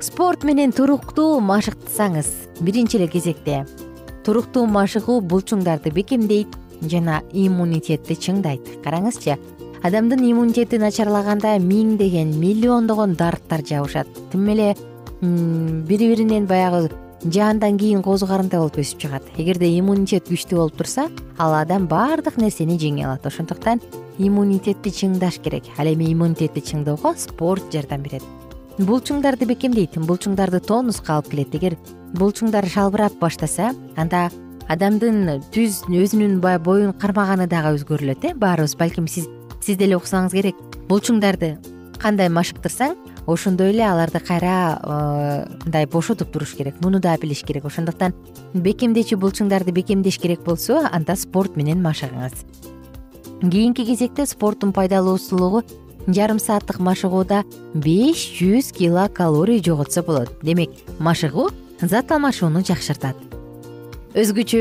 Спорт 0.00 0.44
менен 0.44 0.72
туруктуу 0.72 1.40
машыктасаңыз 1.40 2.28
биринчи 2.60 2.98
эле 2.98 3.08
кезекте 3.08 3.64
туруктуу 4.24 4.66
машыгуу 4.66 5.20
булчуңдарды 5.20 5.90
бекемдейт 5.90 6.54
жана 6.82 7.22
иммунитетти 7.32 8.14
чыңдайт. 8.14 8.68
Караңызчы 8.84 9.38
адамдын 9.82 10.22
иммунитети 10.30 10.78
начарлаганда 10.78 11.56
миңдеген 11.58 12.34
миллиондогон 12.38 13.16
дарттар 13.16 13.64
жабышат. 13.64 14.06
Тим 14.30 14.48
эле 14.52 14.74
бири 15.20 16.10
биринен 16.12 16.46
баягы 16.46 16.90
жаандан 17.24 17.78
кийин 17.78 18.02
козу 18.02 18.26
карынтаа 18.26 18.60
болуп 18.60 18.78
өсүп 18.78 19.00
чыгат. 19.02 19.24
Эгерде 19.36 19.68
иммунитет 19.78 20.28
күчтүү 20.30 20.58
болуп 20.58 20.76
турса 20.78 21.08
ал 21.38 21.54
адам 21.58 21.88
баардык 21.90 22.38
нерсени 22.38 22.78
жеңе 22.78 23.06
алат. 23.06 23.26
Ошондуктан 23.26 23.80
иммунитетти 24.18 24.90
чыңдаш 24.90 25.40
керек. 25.42 25.64
Ал 25.78 25.86
эми 25.86 26.12
иммунитетти 26.12 26.62
чыңоого 26.62 27.16
спорт 27.18 27.72
жардам 27.72 28.02
берет. 28.02 28.22
Булчуңдарды 28.78 29.46
бекемдейт. 29.46 29.98
Булчуңдарды 29.98 30.60
тонуска 30.60 31.16
алып 31.18 31.32
келет. 31.32 31.54
Эгер 31.54 31.76
булчуңдар 32.14 32.68
шалбырап 32.70 33.18
баштаса 33.18 33.72
анда 33.96 34.28
адамдын 34.68 35.42
түз 35.50 35.82
өзүнүн 35.88 36.38
баягы 36.40 36.64
боюн 36.64 36.92
кармаганы 36.92 37.48
дагы 37.48 37.74
өзгөрүлөт 37.78 38.30
э. 38.30 38.34
Баарыбыз 38.34 38.76
балким 38.78 39.08
сиз 39.08 39.26
сиз 39.60 39.76
деле 39.76 39.98
уксаңыз 39.98 40.32
керек. 40.32 40.56
Булчуңдарды 40.88 41.56
кандай 41.98 42.30
машыктырсаң 42.30 42.94
ошондой 43.28 43.70
эле 43.70 43.84
аларды 43.84 44.20
кайра 44.20 44.78
э, 44.80 45.46
мындай 45.64 45.86
бошотуп 45.86 46.32
туруш 46.32 46.54
керек 46.56 46.80
муну 46.80 46.98
да 47.00 47.16
билиш 47.20 47.42
керек. 47.44 47.66
Ошондуктан 47.68 48.14
бекемдечү 48.54 49.18
булчуңдарды 49.20 49.72
бекемдеш 49.72 50.18
керек 50.18 50.44
болсо 50.44 50.80
анда 50.90 51.16
спорт 51.16 51.56
менен 51.56 51.82
машыгыңыз. 51.84 52.44
Кийинки 53.42 53.84
кезекте 53.84 54.26
спорттун 54.26 54.72
пайдалуусулугу 54.72 55.62
жарым 56.08 56.40
сааттык 56.40 56.80
машыгууда 56.80 57.44
беш 57.74 58.24
жүз 58.40 58.72
килокалорий 58.72 59.62
жоготсо 59.62 60.02
болот. 60.02 60.32
Демек 60.42 60.70
машыгуу 60.98 61.50
зат 61.80 62.10
алмашууну 62.10 62.64
жакшыртат. 62.64 63.16
Өзгөчө 64.16 64.60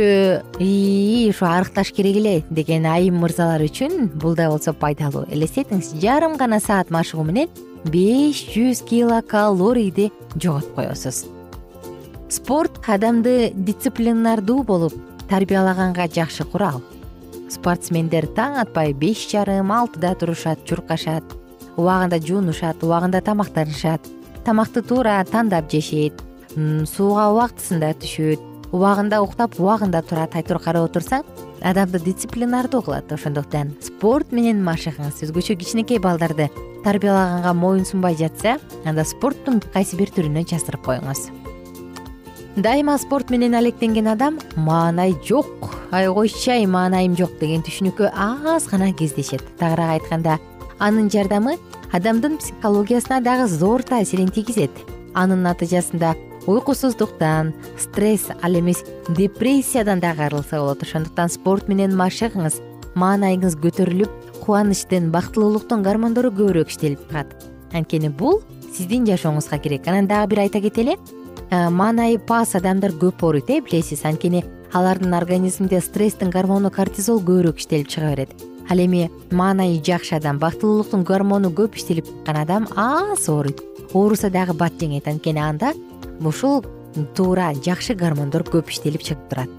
ии 0.59 1.29
ушу 1.31 1.47
арыкташ 1.47 1.93
керек 1.95 2.19
эле 2.19 2.43
деген 2.49 2.85
айым 2.85 3.15
мырзалар 3.23 3.63
үчүн 3.63 4.11
бул 4.13 4.35
да 4.35 4.49
болсо 4.51 4.73
пайдалуу. 4.75 5.23
Элестетиңиз 5.31 5.95
жарым 6.03 6.35
гана 6.37 6.59
саат 6.59 6.91
машыгуу 6.91 7.23
менен 7.23 7.47
беш 7.85 8.43
жүз 8.53 8.83
килокалорийди 8.87 10.11
жоготуп 10.35 10.75
коесуз. 10.75 11.25
Спорт 12.29 12.79
адамды 12.87 13.51
дисциплинардуу 13.55 14.63
болуп 14.63 14.93
тарбиялаганга 15.29 16.07
жакшы 16.07 16.43
курал. 16.43 16.81
Спортсмендер 17.49 18.27
таң 18.35 18.57
атпай 18.63 18.93
беш 18.93 19.27
жарым 19.31 19.71
алтыда 19.71 20.15
турушат 20.19 20.65
чуркашат 20.65 21.23
убагында 21.77 22.19
жуунушат 22.19 22.83
убагында 22.83 23.21
тамактанышат. 23.21 24.01
Тамакты 24.43 24.81
туура 24.81 25.23
тандап 25.29 25.71
жешет 25.71 26.23
сууга 26.89 27.29
убактысында 27.31 27.93
түшөт 28.01 28.73
убагында 28.73 29.21
уктап 29.21 29.59
убагында 29.59 30.01
турат 30.01 30.35
айтор 30.35 30.59
карап 30.63 30.89
отурсаң 30.89 31.23
адамды 31.61 31.99
дисциплинардуу 31.99 32.81
кылат 32.81 33.11
ошондуктан 33.11 33.73
спорт 33.81 34.31
менен 34.31 34.63
машыгыңыз. 34.65 35.23
Өзгөчө 35.25 35.55
кичинекей 35.57 35.99
балдарды 35.99 36.49
тарбиялаганга 36.83 37.53
моюн 37.53 37.85
сунбай 37.85 38.15
жатса 38.15 38.57
анда 38.85 39.05
спорттун 39.05 39.61
кайсы 39.73 39.97
бир 39.97 40.11
түрүнө 40.15 40.45
жаздырып 40.47 40.85
коюңуз. 40.85 41.29
Дайыма 42.57 42.97
спорт 42.97 43.29
менен 43.29 43.53
алектенген 43.53 44.07
адам 44.13 44.39
маанай 44.55 45.15
жок 45.25 45.71
ай 45.91 46.07
койчучу 46.07 46.51
ай 46.51 46.65
маанайым 46.65 47.15
жок 47.15 47.39
деген 47.39 47.61
түшүнүккө 47.61 48.11
аз 48.13 48.67
гана 48.67 48.93
кездешет. 48.93 49.43
Тагыраак 49.59 50.01
айтканда 50.01 50.39
анын 50.79 51.09
жардамы 51.09 51.57
адамдын 51.93 52.37
психологиясына 52.37 53.21
дагы 53.21 53.47
зор 53.47 53.83
таасирин 53.83 54.29
тийгизет 54.29 54.71
анын 55.13 55.43
натыйжасында 55.45 56.15
уйкусуздуктан 56.47 57.53
стресс 57.77 58.31
ал 58.41 58.57
эмес 58.59 58.83
депрессиядан 59.09 59.99
дагы 59.99 60.23
арылса 60.23 60.59
болот. 60.59 60.81
Ошондуктан 60.83 61.29
спорт 61.29 61.67
менен 61.67 61.93
машыгыңыз 61.93 62.61
маанайыңыз 62.95 63.59
көтөрүлүп 63.61 64.41
кубанычтын 64.45 65.11
бактылуулуктун 65.11 65.83
гормондору 65.83 66.31
көбүрөөк 66.31 66.73
иштелип 66.73 67.05
турат 67.09 67.35
анткени 67.75 68.09
бул 68.09 68.41
сиздин 68.73 69.05
жашооңузга 69.05 69.59
керек. 69.61 69.87
Анан 69.87 70.07
дагы 70.07 70.33
бир 70.33 70.45
айта 70.47 70.61
кетели 70.63 70.97
Э, 71.49 71.69
маанайы 71.71 72.19
пас 72.19 72.55
адамдар 72.59 72.91
көп 72.91 73.23
ооруйт 73.23 73.49
э 73.49 73.61
билесиз. 73.61 74.03
Анткени 74.03 74.43
алардын 74.73 75.13
организминде 75.13 75.79
стресстин 75.79 76.29
гормону 76.29 76.69
кортизол 76.69 77.21
көбүрөөк 77.21 77.61
иштелип 77.61 77.87
чыга 77.87 78.09
берет. 78.11 78.29
Ал 78.69 78.77
эми 78.77 79.09
маанайы 79.31 79.79
жакшы 79.81 80.15
адам 80.15 80.39
бактылуулуктун 80.39 81.05
гормону 81.05 81.49
көп 81.49 81.75
иштелип 81.75 82.05
аткан 82.05 82.41
адам 82.41 82.67
аз 82.75 83.29
ооруйт 83.29 83.61
ооруса 83.93 84.29
дагы 84.29 84.53
бат 84.53 84.73
жеңет. 84.73 85.07
Анткени 85.07 85.39
анда 85.39 85.71
ушул 86.25 86.63
туура 87.15 87.51
жакшы 87.53 87.93
гормондор 87.93 88.43
көп 88.43 88.71
иштелип 88.71 89.03
чыгып 89.03 89.29
турат. 89.29 89.49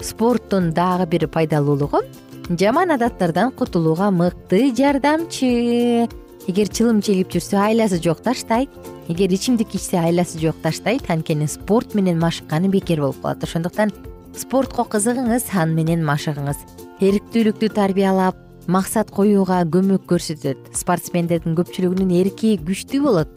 Спорттун 0.00 0.72
дагы 0.72 1.06
бир 1.06 1.26
пайдалуулугу 1.28 2.02
жаман 2.48 2.92
адаттардан 2.94 3.50
кутулууга 3.50 4.10
мыкты 4.10 4.72
жардамчы. 4.76 6.08
Эгер 6.46 6.68
чылым 6.70 7.02
чегип 7.02 7.32
жүрсө 7.34 7.58
айласы 7.58 7.98
жок 7.98 8.20
таштайт 8.22 8.70
эгер 9.08 9.32
ичимдик 9.34 9.74
ичсе 9.74 9.98
айласы 9.98 10.38
жок 10.38 10.60
таштайт 10.62 11.10
анткени 11.10 11.48
спорт 11.50 11.94
менен 11.94 12.20
машыкканы 12.22 12.68
бекер 12.68 13.00
болуп 13.00 13.20
калат. 13.22 13.42
Ошондуктан 13.42 13.90
спортко 14.36 14.86
кызыгыңыз 14.86 15.50
аны 15.54 15.74
менен 15.74 16.06
машыгыңыз. 16.06 16.56
Эриктүүлүктү 17.00 17.72
тарбиялап 17.74 18.45
максат 18.66 19.10
коюуга 19.10 19.62
көмөк 19.64 20.06
көрсөтөт. 20.10 20.70
Спортсмендердин 20.76 21.56
көпчүлүгүнүн 21.58 22.12
эрки 22.20 22.56
күчтүү 22.58 23.02
болот. 23.02 23.32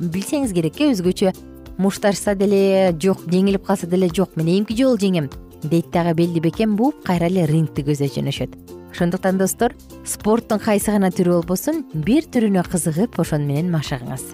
Билсеңиз 0.00 0.54
керек 0.56 0.80
э 0.80 0.92
өзгөчө. 0.92 1.34
Мушташса 1.78 2.34
деле 2.34 2.94
жок 3.00 3.22
жеңилип 3.26 3.64
калса 3.66 3.86
деле 3.86 4.08
жок. 4.08 4.36
Мен 4.36 4.48
эмки 4.48 4.74
жолу 4.74 4.98
жеңем 4.98 5.30
дейт 5.62 5.90
дагы 5.92 6.14
белди 6.14 6.40
бекем 6.40 6.76
бууп 6.76 7.04
кайра 7.04 7.26
эле 7.26 7.46
рингти 7.46 7.82
көздөй 7.82 8.10
жөнөшөт 8.14 8.54
ошондуктан 8.92 9.38
достор 9.38 9.74
спорттун 10.06 10.58
кайсы 10.58 10.92
гана 10.92 11.10
түрү 11.10 11.38
болбосун 11.38 11.84
бир 11.94 12.26
түрүнө 12.30 12.64
кызыгып 12.70 13.18
ошону 13.18 13.46
менен 13.46 13.72
машыгыңыз. 13.74 14.24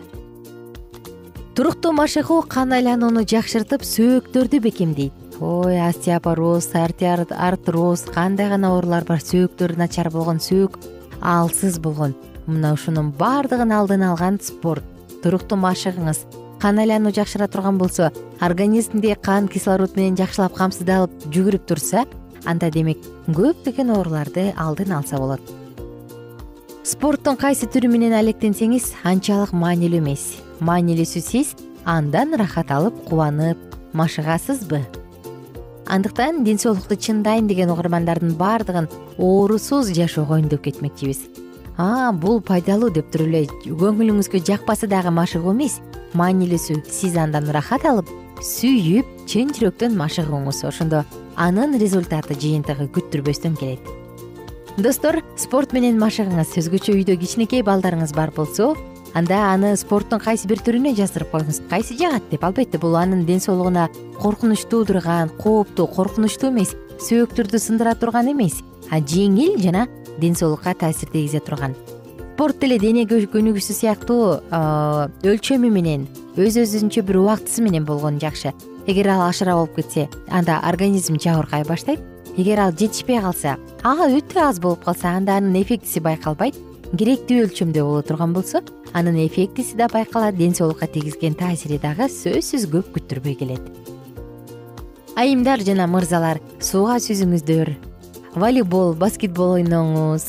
Туруктуу 1.54 1.92
машыгуу 1.92 2.42
кан 2.48 2.72
айланууну 2.72 3.24
жакшыртып 3.30 3.84
сөөктөрдү 3.86 4.60
бекемдейт 4.64 5.23
ой 5.40 5.80
остеопороз 5.88 6.70
артроз 6.74 8.00
кандай 8.02 8.48
гана 8.48 8.74
оорулар 8.74 9.04
бар? 9.04 9.18
Сөөктөрү 9.18 9.76
начар 9.76 10.10
болгон 10.10 10.38
сөөк 10.38 10.78
аалсыз 11.20 11.78
болгон. 11.78 12.14
Мына 12.46 12.74
ушунун 12.74 13.10
баардыгын 13.12 13.72
алдын 13.72 14.02
алган 14.02 14.38
спорт. 14.40 14.84
Туруктуу 15.22 15.58
машыгыңыз 15.58 16.24
кан 16.60 16.78
айлануу 16.78 17.12
жакшыра 17.12 17.48
турган 17.48 17.78
болсо 17.78 18.12
организмде 18.40 19.14
кан 19.14 19.48
кислород 19.48 19.96
менен 19.96 20.16
жакшылап 20.16 20.54
камсыздалып 20.54 21.28
жүгүрүп 21.28 21.66
турса 21.66 22.06
анда 22.44 22.70
демек 22.70 22.98
көптөгөн 23.28 23.92
ооруларды 23.96 24.52
алдын 24.56 24.92
алса 24.92 25.18
болот. 25.18 25.40
Спорттун 26.84 27.36
кайсы 27.40 27.66
түрү 27.66 27.88
менен 27.88 28.12
алектенсеңиз 28.12 28.92
анчалык 29.04 29.54
маанилүү 29.56 30.02
эмес. 30.02 30.26
Маанилүүсү 30.60 31.24
сиз 31.24 31.54
андан 31.84 32.36
ырахат 32.36 32.70
алып 32.70 33.00
кубанып 33.08 33.58
машыгасызбы 33.96 34.82
андыктан 35.94 36.42
ден 36.44 36.58
соолукту 36.58 36.96
чындайм 36.96 37.46
деген 37.46 37.70
угармандардын 37.70 38.34
баардыгын 38.34 38.88
оорусуз 39.18 39.92
жашоого 39.94 40.40
үндөп 40.40 40.64
кетмекчибиз. 40.66 41.20
А 41.78 42.10
бул 42.12 42.40
пайдалуу 42.42 42.90
деп 42.90 43.12
туруп 43.14 43.28
эле 43.30 43.46
көңүлүңүзгө 43.62 44.42
жакпаса 44.46 44.88
дагы 44.90 45.12
машыгуу 45.14 45.54
эмес. 45.54 45.78
Маанилүүсү 46.18 46.80
сиз 46.90 47.14
андан 47.18 47.46
ырахат 47.50 47.86
алып 47.86 48.10
сүйүп 48.42 49.26
чын 49.30 49.54
жүрөктөн 49.54 49.94
машыгууңуз. 49.98 50.64
Ошондо 50.66 51.04
анын 51.36 51.78
результаты 51.78 52.34
жыйынтыгы 52.34 52.90
күттүрбөстөн 52.94 53.54
келет. 53.58 53.82
Достор 54.78 55.22
спорт 55.38 55.72
менен 55.72 56.00
машыгыңыз 56.02 56.56
өзгөчө 56.58 56.96
үйдө 56.98 57.14
кичинекей 57.22 57.62
балдарыңыз 57.62 58.14
бар 58.14 58.34
болсо 58.34 58.72
анда 59.14 59.52
аны 59.52 59.76
спорттун 59.78 60.18
кайсы 60.18 60.48
бир 60.50 60.58
түрүнө 60.58 60.94
жаздырып 60.98 61.30
коюңуз? 61.30 61.62
Кайсы 61.70 61.94
жагат 61.94 62.26
деп? 62.30 62.44
Албетте 62.44 62.78
бул 62.82 62.96
анын 62.98 63.24
ден 63.24 63.40
соолугуна 63.40 63.88
коркунуч 64.18 64.66
туудурган 64.66 65.30
кооптуу 65.38 65.86
коркунучтуу 65.86 66.50
эмес 66.50 66.74
сөөктөрдү 66.98 67.60
сындыра 67.62 67.94
турган 67.94 68.32
эмес 68.32 68.60
жеңил 68.90 69.56
жана 69.62 69.86
ден 70.18 70.34
соолукка 70.34 70.74
таасир 70.74 71.08
тийгизе 71.14 71.40
турган. 71.40 71.76
Спорт 72.34 72.58
деле 72.58 72.80
дене 72.82 73.04
көнүгүүсү 73.06 73.78
сыяктуу 73.78 74.40
өлчөмү 75.22 75.70
менен 75.70 76.08
өз 76.34 76.58
өзүнчө 76.58 77.06
бир 77.06 77.20
убактысы 77.22 77.62
менен 77.62 77.86
болгон 77.86 78.18
жакшы. 78.18 78.50
Эгер 78.90 79.12
ал 79.14 79.28
ашыра 79.28 79.54
болуп 79.54 79.76
кетсе 79.76 80.08
анда 80.28 80.58
организм 80.66 81.14
жабыркай 81.22 81.62
баштайт. 81.64 82.00
Эгер 82.36 82.58
ал 82.58 82.72
жетишпей 82.72 83.20
калса 83.22 83.56
а 83.84 83.94
өтө 84.10 84.42
аз 84.42 84.58
болуп 84.58 84.82
калса 84.84 85.14
анда 85.14 85.36
анын 85.38 85.62
эффектиси 85.62 86.00
байкалбайт 86.02 86.58
керектүү 86.98 87.44
өлчөмдө 87.46 87.82
боло 87.86 88.02
турган 88.06 88.32
болсо 88.34 88.60
анын 88.94 89.16
эффектиси 89.24 89.76
да 89.76 89.88
байкалат 89.92 90.36
ден 90.36 90.54
соолукка 90.54 90.86
тийгизген 90.86 91.36
таасири 91.38 91.78
дагы 91.82 92.08
сөзсүз 92.12 92.66
көп 92.72 92.90
күттүрбөй 92.96 93.36
келет. 93.40 93.62
Айымдар 95.16 95.62
жана 95.66 95.86
мырзалар 95.86 96.40
сууга 96.60 96.96
сүзүңүздөр. 97.02 97.72
Волейбол 98.34 98.96
баскетбол 98.98 99.60
ойноңуз. 99.60 100.26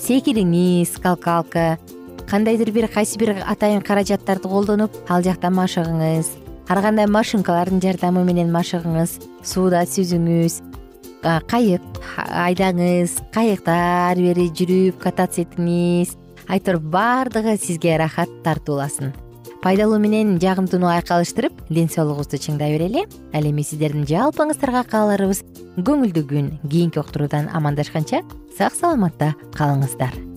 Секириңиз 0.00 0.96
скалкалка 0.96 1.76
кандайдыр 2.30 2.72
бир 2.72 2.88
кайсы 2.88 3.20
бир 3.20 3.36
атайын 3.44 3.84
каражаттарды 3.84 4.48
колдонуп 4.48 4.96
ал 5.08 5.22
жакта 5.22 5.52
машыгыңыз. 5.52 6.32
Ар 6.70 6.82
кандай 6.82 7.06
машинкалардын 7.10 7.82
жардамы 7.84 8.24
менен 8.24 8.52
машыгыңыз. 8.54 9.18
Сууда 9.44 9.84
сүзүңүз 9.84 10.69
кайык 11.22 11.82
айдаңыз 12.16 13.18
кайыкта 13.34 13.74
ары 14.10 14.30
бери 14.30 14.50
жүрүп 14.50 15.00
кататься 15.02 15.44
этиңиз 15.44 16.16
айтор 16.48 16.80
баардыгы 16.80 17.56
сизге 17.60 17.96
ырахат 17.96 18.32
тартууласын 18.44 19.12
пайдалуу 19.60 19.98
менен 20.00 20.38
жагымдууну 20.40 20.88
айкалыштырып 20.94 21.66
ден 21.68 21.90
соолугубузду 21.92 22.40
чыңдай 22.40 22.72
берели. 22.76 23.04
Ал 23.36 23.44
эми 23.44 23.64
сиздердин 23.66 24.08
жалпыңыздарга 24.08 24.86
кааларыбыз. 24.88 25.44
Көңүлдүү 25.76 26.24
күн 26.32 26.50
кийинки 26.64 27.02
уктуруудан 27.02 27.52
амандашканча 27.52 28.24
сак 28.56 28.74
саламатта 28.80 29.34
калыңыздар 29.56 30.29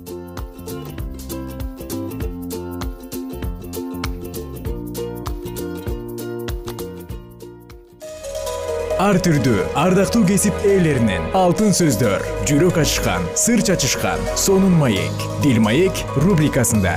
ар 9.04 9.18
түрдүү 9.20 9.64
ардактуу 9.76 10.22
кесип 10.24 10.62
ээлеринен. 10.64 11.26
Алтын 11.36 11.74
сөздөр 11.76 12.24
жүрөк 12.48 12.78
ачышкан 12.80 13.26
сыр 13.36 13.60
чачышкан 13.68 14.22
сонун 14.40 14.78
маек. 14.80 15.26
Дил 15.44 15.60
маек 15.60 16.04
рубрикасында. 16.24 16.94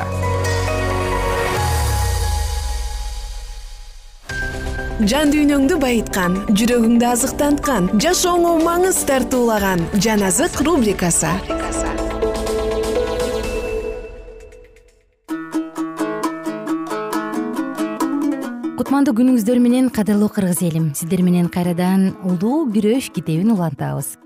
Жан 5.11 5.35
дүйнөңдү 5.35 5.81
байыткан 5.83 6.39
жүрөгүңдү 6.57 7.09
азыктанткан 7.11 7.91
жашооңо 8.01 8.55
маңыз 8.63 9.03
тартуулаган 9.11 9.83
жан 9.99 10.23
азык 10.31 10.63
рубрикасы 10.63 11.35
кутмандуу 19.07 19.23
күнүңүздөр 19.23 19.59
менен 19.63 19.89
кадырлуу 19.95 20.27
кыргыз 20.35 20.65
элим. 20.67 20.89
Сиздер 20.99 21.21
менен 21.23 21.47
кайрадан 21.47 22.17
улуу 22.27 22.67
күрөш 22.75 23.13
китебин 23.15 23.53
улантабыз. 23.55 24.17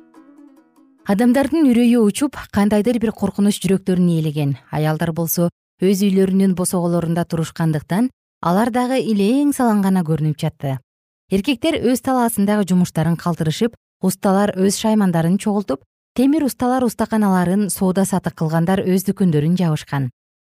Адамдардын 1.04 1.66
үрөйү 1.68 2.00
учуп 2.00 2.38
кандайдыр 2.48 2.96
бир 2.96 3.12
коркунуч 3.12 3.58
жүрөктөрүн 3.60 4.08
ээлеген. 4.08 4.54
Аялдар 4.72 5.12
болсо 5.12 5.50
өз 5.84 6.00
үйлөрүнүн 6.00 6.54
босоголорунда 6.56 7.26
турушкандыктан 7.28 8.08
алар 8.40 8.72
дагы 8.72 9.02
илең 9.04 9.52
салаң 9.52 9.82
гана 9.84 10.00
көрүнүп 10.00 10.40
жатты. 10.40 10.78
Эркектер 11.28 11.76
өз 11.76 12.00
талаасындагы 12.00 12.64
жумуштарын 12.72 13.20
калтырышып 13.20 13.76
усталар 14.00 14.54
өз 14.56 14.80
шаймандарын 14.80 15.36
чогултуп 15.36 15.84
темир 16.16 16.48
усталар 16.48 16.88
устаканаларын 16.88 17.68
соода 17.68 18.06
саттык 18.08 18.38
кылгандар 18.40 18.80
өз 18.80 19.04
дүкөндөрүн 19.10 19.60
жабышкан 19.60 20.08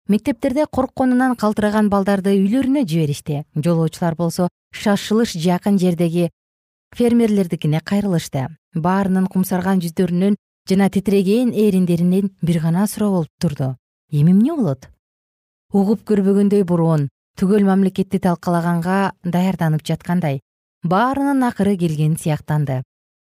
мектептерде 0.08 0.66
коркконунан 0.66 1.36
калтыраган 1.36 1.88
балдарды 1.88 2.34
үйлөрүнө 2.36 2.84
жиберишти. 2.84 3.44
Жолоочулар 3.54 4.14
болсо 4.16 4.48
шашылыш 4.72 5.32
жакын 5.32 5.78
жердеги 5.78 6.30
фермерлердикине 6.94 7.80
кайрылышты. 7.80 8.48
Баарынын 8.74 9.26
кумсарган 9.32 9.80
жүздөрүнөн 9.80 10.36
жана 10.68 10.90
титиреген 10.90 11.52
эриндеринен 11.52 12.30
бир 12.42 12.60
гана 12.60 12.86
суроо 12.86 13.10
болуп 13.10 13.28
турду. 13.40 13.76
Эми 14.10 14.32
эмне 14.32 14.54
болот? 14.54 14.88
Угуп 15.72 16.04
көрбөгөндөй 16.04 16.64
бороон 16.64 17.08
түгөл 17.40 17.64
мамлекетти 17.66 18.20
талкалаганга 18.22 19.12
даярданып 19.24 19.82
жаткандай 19.82 20.40
баарынын 20.84 21.42
акыры 21.48 21.76
келген 21.76 22.16
сыяктанды. 22.20 22.82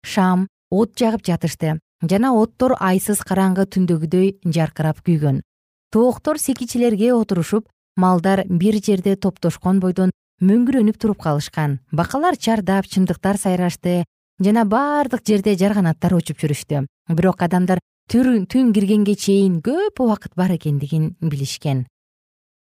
Шам 0.03 0.49
от 0.71 0.97
жагып 0.99 1.23
жатышты 1.29 1.79
жана 2.03 2.33
оттор 2.35 2.75
айсыз 2.81 3.21
караңгы 3.23 3.69
түндөгүдөй 3.77 4.39
жаркырап 4.57 5.05
күйгөн 5.05 5.43
тооктор 5.95 6.41
секичилерге 6.43 7.13
отурушуп 7.15 7.69
малдар 7.97 8.43
бир 8.49 8.81
жерде 8.83 9.15
топтошкон 9.15 9.79
бойдон 9.79 10.11
мөңгүрөнүп 10.43 10.97
туруп 10.99 11.21
калышкан. 11.23 11.77
Бакалар 11.93 12.35
чардап 12.35 12.89
чымдыктар 12.91 13.39
сайрашты 13.39 14.03
жана 14.43 14.65
баардык 14.67 15.23
жерде 15.23 15.55
жарганаттар 15.55 16.17
учуп 16.19 16.43
жүрүштү. 16.43 16.83
Бирок 17.15 17.47
адамдар 17.47 17.79
түн 18.11 18.73
киргенге 18.75 19.15
чейин 19.15 19.61
көп 19.63 20.03
убакыт 20.03 20.35
бар 20.35 20.57
экендигин 20.57 21.15
билишкен. 21.21 21.87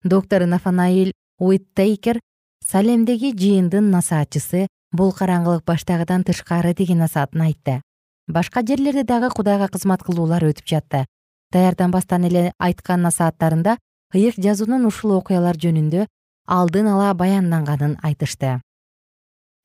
Доктор 0.06 0.48
нафанаил 0.48 1.12
уиттейкер 1.40 2.22
салемдеги 2.64 3.36
жыйындын 3.36 3.92
насаатчысы 3.92 4.68
бул 4.96 5.12
караңгылык 5.12 5.68
баштагыдан 5.68 6.24
тышкары 6.24 6.74
деген 6.74 7.04
насаатын 7.04 7.42
айтты. 7.52 7.82
Башка 8.28 8.64
жерлерде 8.64 9.04
дагы 9.04 9.30
кудайга 9.36 9.68
кызмат 9.68 10.08
кылуулар 10.08 10.48
өтүп 10.54 10.64
жатты 10.66 11.06
даярданбастан 11.54 12.26
эле 12.30 12.52
айткан 12.60 13.02
насааттарында 13.02 13.78
ыйык 14.14 14.40
жазуунун 14.42 14.86
ушул 14.90 15.16
окуялар 15.18 15.58
жөнүндө 15.58 16.06
алдын 16.50 16.88
ала 16.94 17.14
баянданганын 17.14 17.98
айтышты. 18.04 18.60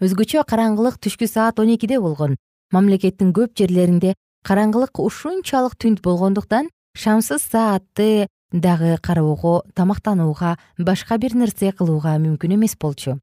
Өзгөчө 0.05 0.45
караңгылык 0.49 0.99
түшкү 1.01 1.29
саат 1.29 1.61
он 1.61 1.75
экиде 1.77 2.01
болгон. 2.01 2.37
Мамлекеттин 2.73 3.33
көп 3.33 3.55
жерлеринде 3.57 4.15
караңгылык 4.45 5.01
ушунчалык 5.01 5.77
түнт 5.81 6.03
болгондуктан 6.03 6.69
шамсыз 6.97 7.47
саатты 7.53 8.27
дагы 8.53 8.99
кароого 9.03 9.63
тамактанууга 9.75 10.57
башка 10.79 11.19
бир 11.19 11.35
нерсе 11.35 11.73
кылууга 11.73 12.19
мүмкүн 12.19 12.57
эмес 12.59 12.77
болчу. 12.77 13.19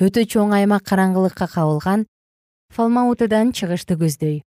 Өтө 0.00 0.26
чоң 0.26 0.54
аймак 0.56 0.84
караңгылыкка 0.88 1.48
кабылган 1.48 2.06
фалмаутыдан 2.74 3.52
чыгышты 3.52 3.96
көздөй. 3.96 4.42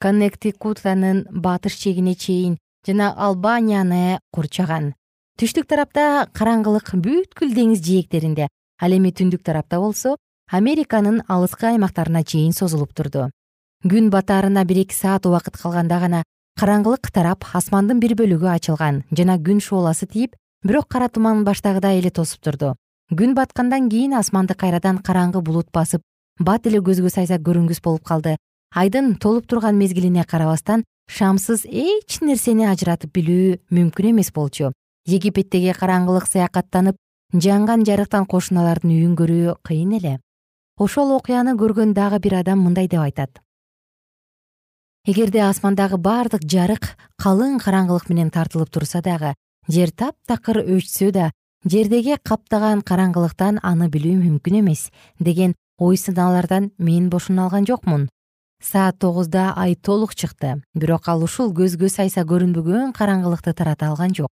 Коннектикутанын 0.00 1.26
батыш 1.30 1.78
чегине 1.80 2.14
чейин 2.14 2.58
жана 2.86 3.12
албанияны 3.16 4.20
курчаган. 4.32 4.92
Түштүк 5.40 5.66
тарапта 5.66 6.28
караңгылык 6.36 6.92
бүткүл 6.94 7.54
деңиз 7.56 7.80
жээктеринде 7.82 8.48
ал 8.80 8.92
эми 8.94 9.10
түндүк 9.10 9.42
тарапта 9.42 9.80
болсо 9.82 10.16
американын 10.50 11.22
алыскы 11.28 11.72
аймактарына 11.72 12.22
чейин 12.22 12.52
созулуп 12.52 12.94
турду. 12.94 13.30
Күн 13.84 14.10
батаарына 14.10 14.64
бир 14.64 14.84
эки 14.84 14.94
саат 14.94 15.26
убакыт 15.26 15.56
калганда 15.58 15.98
гана 16.00 16.22
караңгылык 16.60 17.10
тарап 17.10 17.44
асмандын 17.52 18.00
бир 18.00 18.14
бөлүгү 18.14 18.48
ачылган 18.52 19.02
жана 19.10 19.38
күн 19.38 19.60
шууласы 19.60 20.06
тийип 20.06 20.36
бирок 20.62 20.88
кара 20.88 21.08
туман 21.08 21.44
баштагыдай 21.44 21.98
эле 21.98 22.10
тосуп 22.10 22.40
турду. 22.40 22.76
Күн 23.10 23.34
баткандан 23.34 23.90
кийин 23.90 24.14
асманды 24.14 24.54
кайрадан 24.54 24.98
караңгы 24.98 25.42
булут 25.42 25.72
басып 25.72 26.02
бат 26.38 26.66
эле 26.66 26.78
көзгө 26.78 27.10
сайса 27.10 27.36
көрүнгүс 27.36 27.82
болуп 27.82 28.04
калды 28.04 28.36
айдын 28.74 29.14
толуп 29.22 29.46
турган 29.46 29.78
мезгилине 29.78 30.24
карабастан 30.24 30.84
шамсыз 31.06 31.64
эч 31.64 32.18
нерсени 32.20 32.66
ажыратып 32.66 33.14
билүү 33.14 33.58
мүмкүн 33.70 34.10
эмес 34.10 34.32
болчу. 34.34 34.72
Египеттеги 35.06 35.74
караңгылык 35.78 36.26
саякаттанып 36.26 36.96
жанган 37.32 37.84
жарыктан 37.86 38.26
кошуналардын 38.26 38.90
үйүн 38.90 39.14
көрүү 39.20 39.56
кыйын 39.62 39.96
эле. 40.00 40.14
Ошол 40.78 41.14
окуяны 41.14 41.54
көргөн 41.60 41.94
дагы 41.94 42.18
бир 42.18 42.40
адам 42.40 42.64
мындай 42.64 42.88
деп 42.88 43.04
айтат. 43.04 43.40
Эгерде 45.06 45.44
асмандагы 45.44 45.98
бардык 46.00 46.42
жарык 46.48 46.96
калың 47.20 47.60
караңгылык 47.60 48.08
менен 48.08 48.30
тартылып 48.32 48.70
турса 48.72 49.02
дагы 49.04 49.34
жер 49.68 49.92
таптакыр 49.92 50.62
өчсө 50.64 51.10
да 51.12 51.30
жердеги 51.68 52.16
каптаган 52.24 52.80
караңгылыктан 52.80 53.60
аны 53.62 53.90
билүү 53.92 54.16
мүмкүн 54.22 54.58
эмес 54.62 54.88
деген 55.20 55.54
ой 55.78 56.00
сынаалардан 56.00 56.72
мен 56.78 57.10
бошоно 57.12 57.44
алган 57.44 57.68
жокмун 57.68 58.08
саат 58.64 58.98
тогузда 58.98 59.52
ай 59.56 59.74
толук 59.74 60.14
чыкты. 60.14 60.62
Бирок 60.74 61.08
ал 61.08 61.22
ушул 61.22 61.52
көзгө 61.52 61.88
сайса 61.88 62.24
көрүнбөгөн 62.24 62.94
караңгылыкты 62.96 63.52
тарата 63.52 63.90
алган 63.90 64.14
жок. 64.14 64.30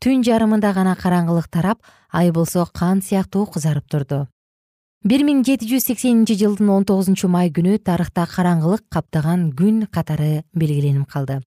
Түн 0.00 0.24
жарымында 0.24 0.72
гана 0.72 0.96
караңгылык 0.96 1.48
тарап 1.48 1.78
ай 2.12 2.30
болсо 2.30 2.66
кан 2.72 3.02
сыяктуу 3.02 3.46
кызарып 3.46 3.88
турду. 3.88 4.26
Бир 5.04 5.22
миң 5.22 5.44
жети 5.44 5.68
жүз 5.68 5.84
сексенинчи 5.86 6.34
жылдын 6.40 6.70
он 6.72 6.84
тогузунчу 6.84 7.28
май 7.28 7.50
күнү 7.50 7.78
тарыхта 7.78 8.24
караңгылык 8.26 8.88
каптаган 8.90 9.52
күн 9.52 9.84
катары 9.86 10.44
белгиленип 10.52 11.06
калды. 11.12 11.42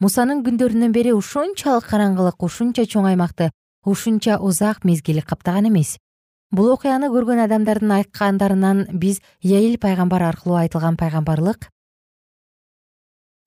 Мусанын 0.00 0.42
күндөрүнөн 0.46 0.92
бери 0.92 1.12
ушунчалык 1.14 1.86
караңгылык 1.86 2.42
ушунча 2.42 2.88
чоң 2.88 3.12
аймакты 3.12 3.50
ушунча 3.84 4.38
узак 4.40 4.84
мезгил 4.84 5.22
каптаган 5.22 5.68
эмес. 5.68 5.98
Бул 6.50 6.72
окуяны 6.72 7.10
көргөн 7.12 7.44
адамдардын 7.44 7.92
айткандарынан 7.98 8.86
биз 8.92 9.20
яил 9.42 9.78
пайгамбар 9.78 10.22
аркылуу 10.22 10.56
айтылган 10.58 10.96
пайгамбарлык 10.96 11.68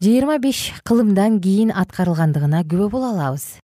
жыйырма 0.04 0.38
беш 0.38 0.74
кылымдан 0.86 1.40
кийин 1.42 1.72
аткарылгандыгына 1.74 2.62
күбө 2.70 2.90
боло 2.94 3.10
алабыз. 3.16 3.58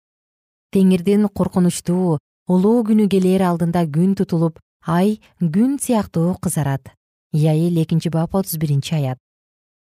Теңирдин 0.71 1.27
коркунучтуу 1.27 2.17
улуу 2.47 2.83
күнү 2.87 3.09
келээр 3.11 3.43
алдында 3.49 3.83
күн 3.97 4.15
тутулуп 4.15 4.59
ай 4.87 5.19
күн 5.41 5.75
сыяктуу 5.83 6.37
кызарат. 6.39 6.93
Яил 7.33 7.81
экинчи 7.83 8.09
бап 8.09 8.35
отуз 8.35 8.55
биринчи 8.57 8.95
аят. 8.95 9.17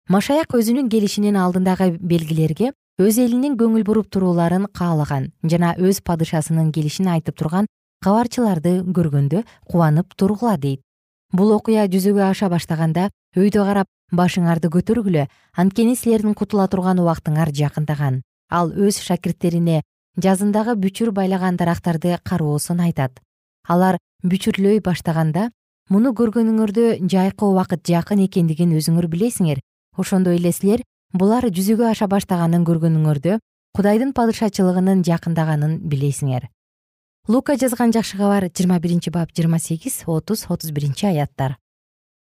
Машаяк 0.10 0.51
өзүнүн 0.51 0.89
келишинин 0.91 1.39
алдындагы 1.39 1.93
белгилерге 1.99 2.73
өз 2.99 3.17
элинин 3.23 3.56
көңүл 3.56 3.86
буруп 3.88 4.10
турууларын 4.12 4.67
каалаган 4.75 5.32
жана 5.43 5.73
өз 5.79 6.01
падышасынын 6.03 6.73
келишин 6.75 7.08
айтып 7.08 7.39
турган 7.39 7.71
кабарчыларды 8.03 8.82
көргөндө 8.84 9.45
кубанып 9.63 10.12
тургула 10.19 10.58
дейт 10.58 10.84
бул 11.34 11.52
окуя 11.56 11.88
жүзөгө 11.89 12.22
аша 12.30 12.50
баштаганда 12.54 13.10
өйдө 13.36 13.65
карап 13.65 13.89
башыңарды 14.13 14.69
көтөргүлө 14.74 15.26
анткени 15.58 15.96
силердин 15.98 16.36
кутула 16.38 16.67
турган 16.69 17.02
убактыңар 17.02 17.50
жакындаган. 17.58 18.22
Ал 18.54 18.69
өз 18.69 19.02
шакирттерине 19.02 19.82
жазындагы 20.22 20.78
бүчүр 20.78 21.12
байлаган 21.12 21.58
дарактарды 21.58 22.19
кароосун 22.24 22.84
айтат. 22.86 23.17
Алар 23.67 23.98
бүчүрлөй 24.22 24.84
баштаганда 24.86 25.50
муну 25.89 26.13
көргөнүңөрдө 26.13 26.88
жайкы 27.10 27.50
убакыт 27.50 27.82
жакын 27.89 28.22
экендигин 28.28 28.78
өзүңөр 28.78 29.10
билесиңер. 29.10 29.60
Ошондой 29.98 30.38
эле 30.38 30.54
силер 30.54 30.86
булар 31.13 31.50
жүзөгө 31.50 31.89
аша 31.89 32.08
баштаганын 32.08 32.65
көргөнүңөрдө 32.69 33.39
кудайдын 33.74 34.13
падышачылыгынын 34.13 35.02
жакындаганын 35.08 35.80
билесиңер 35.89 36.52
лука 37.27 37.55
жазган 37.55 37.93
жакшы 37.95 38.17
кабар 38.17 38.49
жыйырма 38.51 38.79
биринчи 38.83 39.09
бап 39.09 39.29
жыйырма 39.31 39.57
сегиз 39.59 40.03
отуз 40.05 40.45
отуз 40.49 40.71
биринчи 40.71 41.05
аяттар. 41.05 41.55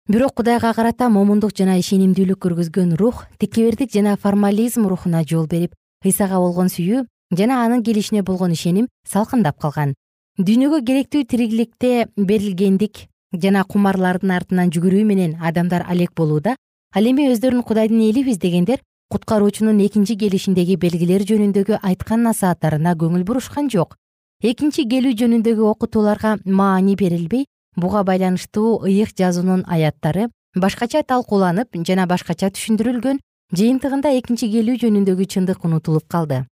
Бирок 0.09 0.33
кудайга 0.35 0.73
карата 0.73 1.07
момундук 1.07 1.55
жана 1.55 1.77
ишенимдүүлүк 1.79 2.41
көргөзгөн 2.43 2.97
рух 2.99 3.23
текебердик 3.39 3.93
жана 3.93 4.17
формализм 4.17 4.89
рухуна 4.89 5.23
жол 5.23 5.47
берип 5.47 5.71
ыйсага 6.03 6.41
болгон 6.43 6.67
сүйүү 6.67 7.05
жана 7.37 7.61
анын 7.63 7.83
келишине 7.83 8.23
болгон 8.23 8.51
ишеним 8.51 8.89
салкындап 9.07 9.61
калган. 9.61 9.93
Дүйнөгө 10.37 10.83
керектүү 10.83 11.23
тириклекте 11.23 12.09
берилгендик 12.17 13.07
жана 13.31 13.63
кумарлардын 13.63 14.35
артынан 14.35 14.75
жүгүрүү 14.75 15.05
менен 15.05 15.37
адамдар 15.39 15.87
алек 15.87 16.11
болууда 16.17 16.57
ал 16.95 17.07
эми 17.07 17.31
өздөрүн 17.31 17.63
кудайдын 17.63 18.03
элибиз 18.09 18.43
дегендер 18.43 18.83
куткаруучунун 19.07 19.79
экинчи 19.87 20.17
келишиндеги 20.19 20.75
белгилер 20.75 21.23
жөнүндөгү 21.23 21.79
айткан 21.79 22.27
насааттарына 22.27 22.97
көңүл 22.99 23.23
бурушкан 23.23 23.71
жок 23.71 23.95
экинчи 24.41 24.87
келүү 24.89 25.13
жөнүндөгү 25.19 25.65
окутууларга 25.69 26.37
маани 26.45 26.95
берилбей 26.97 27.45
буга 27.77 28.01
байланыштуу 28.03 28.81
ыйык 28.89 29.13
жазуунун 29.17 29.61
аяттары 29.67 30.29
башкача 30.55 31.03
талкууланып 31.05 31.77
жана 31.87 32.07
башкача 32.09 32.49
түшүндүрүлгөн 32.55 33.19
жыйынтыгында 33.53 34.13
экинчи 34.17 34.49
келүү 34.49 34.79
жөнүндөгү 34.81 35.27
чындык 35.33 35.65
унутулуп 35.67 36.07
калды. 36.09 36.45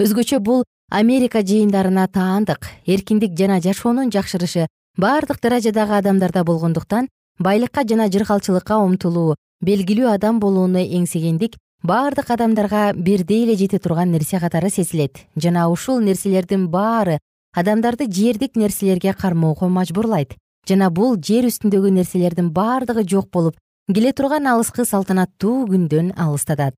Өзгөчө 0.00 0.40
бул 0.40 0.64
америка 0.90 1.42
жыйындарына 1.44 2.06
таандык 2.08 2.70
эркиндик 2.86 3.36
жана 3.36 3.60
жашоонун 3.60 4.10
жакшырышы 4.10 4.66
баардык 4.96 5.42
даражадагы 5.44 5.98
адамдарда 6.00 6.44
болгондуктан 6.44 7.08
байлыкка 7.38 7.84
жана 7.84 8.08
жыргалчылыкка 8.08 8.80
умтулуу 8.80 9.36
белгилүү 9.60 10.08
адам 10.14 10.40
болууну 10.40 10.80
эңсегендик 10.80 11.60
баардык 11.82 12.30
адамдарга 12.30 12.92
бирдей 12.94 13.44
эле 13.44 13.56
жете 13.56 13.78
турган 13.78 14.12
нерсе 14.12 14.38
катары 14.38 14.70
сезилет. 14.70 15.26
Жана 15.36 15.68
ушул 15.68 16.00
нерселердин 16.00 16.68
баары 16.68 17.18
адамдарды 17.54 18.06
жердик 18.10 18.56
нерселерге 18.56 19.12
кармоого 19.14 19.68
мажбурлайт. 19.68 20.36
Жана 20.68 20.90
бул 20.90 21.16
жер 21.16 21.48
үстүндөгү 21.50 21.90
нерселердин 21.90 22.52
баардыгы 22.54 23.02
жок 23.02 23.30
болуп 23.32 23.56
келе 23.92 24.12
турган 24.12 24.46
алыскы 24.46 24.84
салтанаттуу 24.86 25.66
күндөн 25.66 26.12
алыстатат 26.16 26.76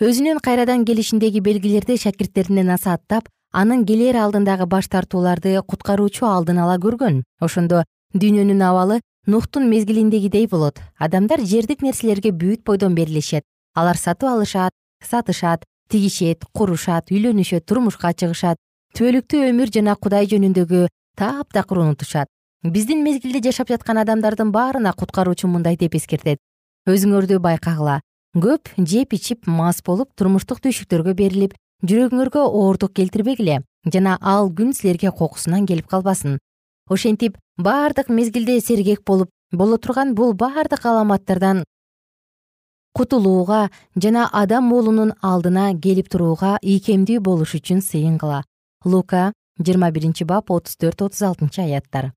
өзүнүн 0.00 0.38
кайрадан 0.40 0.86
келишиндеги 0.86 1.42
белгилерди 1.44 1.98
шакирттерине 1.98 2.62
насааттап 2.64 3.26
анын 3.52 3.82
келер 3.84 4.16
алдындагы 4.16 4.64
баш 4.70 4.88
тартууларды 4.88 5.58
куткаруучу 5.60 6.24
алдын 6.24 6.62
ала 6.62 6.78
көргөн. 6.78 7.24
Ошондо 7.40 7.82
дүйнөнүн 8.14 8.62
абалы 8.62 9.00
нухтун 9.26 9.68
мезгилиндегидей 9.68 10.46
болот. 10.46 10.78
Адамдар 10.96 11.42
жердик 11.42 11.82
нерселерге 11.82 12.30
бүт 12.30 12.62
бойдон 12.64 12.94
берилишет 12.94 13.42
алар 13.74 13.96
сатып 13.96 14.28
алышат 14.28 14.72
сатышат 15.04 15.64
тигишет 15.90 16.44
курушат 16.52 17.10
үйлөнүшөт 17.10 17.66
турмушка 17.66 18.12
чыгышат 18.14 18.58
түбөлүктүү 18.96 19.48
өмүр 19.50 19.70
жана 19.74 19.96
кудай 19.96 20.26
жөнүндөгү 20.30 20.86
таптакыр 21.18 21.78
унутушат. 21.84 22.28
Биздин 22.62 23.02
мезгилде 23.04 23.40
жашап 23.48 23.70
жаткан 23.72 23.98
адамдардын 24.02 24.52
баарына 24.52 24.92
куткаруучу 24.92 25.48
мындай 25.48 25.76
деп 25.76 25.94
эскертет. 25.94 26.38
Өзүңөрдү 26.88 27.38
байкагыла. 27.40 28.00
Көп 28.36 28.70
жеп 28.76 29.14
ичип 29.14 29.46
мас 29.46 29.82
болуп 29.86 30.12
турмуштук 30.16 30.60
түйшүктөргө 30.64 31.14
берилип 31.18 31.56
жүрөгүңөргө 31.82 32.44
оордук 32.44 32.92
келтирбегиле 32.94 33.60
жана 33.92 34.18
ал 34.20 34.50
күн 34.52 34.74
силерге 34.76 35.10
кокусунан 35.10 35.66
келип 35.66 35.88
калбасын. 35.88 36.38
Ошентип 36.88 37.38
баардык 37.58 38.08
мезгилде 38.08 38.60
сергек 38.60 39.02
болуп 39.06 39.30
боло 39.52 39.78
турган 39.78 40.14
бул 40.14 40.34
баардык 40.34 40.86
аламаттардан 40.86 41.64
кутулууга 42.94 43.70
жана 43.96 44.28
адам 44.32 44.72
уулунун 44.72 45.12
алдына 45.22 45.70
келип 45.84 46.08
турууга 46.12 46.58
ийкемдүү 46.62 47.20
болуш 47.20 47.54
үчүн 47.58 47.80
сыйынгыла 47.86 48.42
лука 48.84 49.32
жыйырма 49.60 49.90
биринчи 49.94 50.24
бап 50.24 50.50
отуз 50.50 50.76
төрт 50.76 51.02
отуз 51.02 51.22
алтынчы 51.22 51.62
аяттар. 51.62 52.12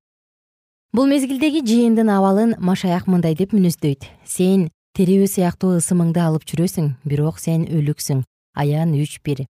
Бул 0.92 1.06
мезгилдеги 1.06 1.64
жыйындын 1.66 2.10
абалын 2.10 2.54
машаяк 2.58 3.06
мындай 3.06 3.34
деп 3.34 3.52
мүнөздөйт 3.56 4.06
сен 4.26 4.68
тирүү 4.98 5.26
сыяктуу 5.30 5.74
ысымыңды 5.80 6.22
алып 6.22 6.46
жүрөсүң 6.46 6.94
бирок 7.04 7.42
сен 7.42 7.66
өлүксүң. 7.66 8.22
Аян 8.54 8.94
үч 8.94 9.18
бир 9.26 9.46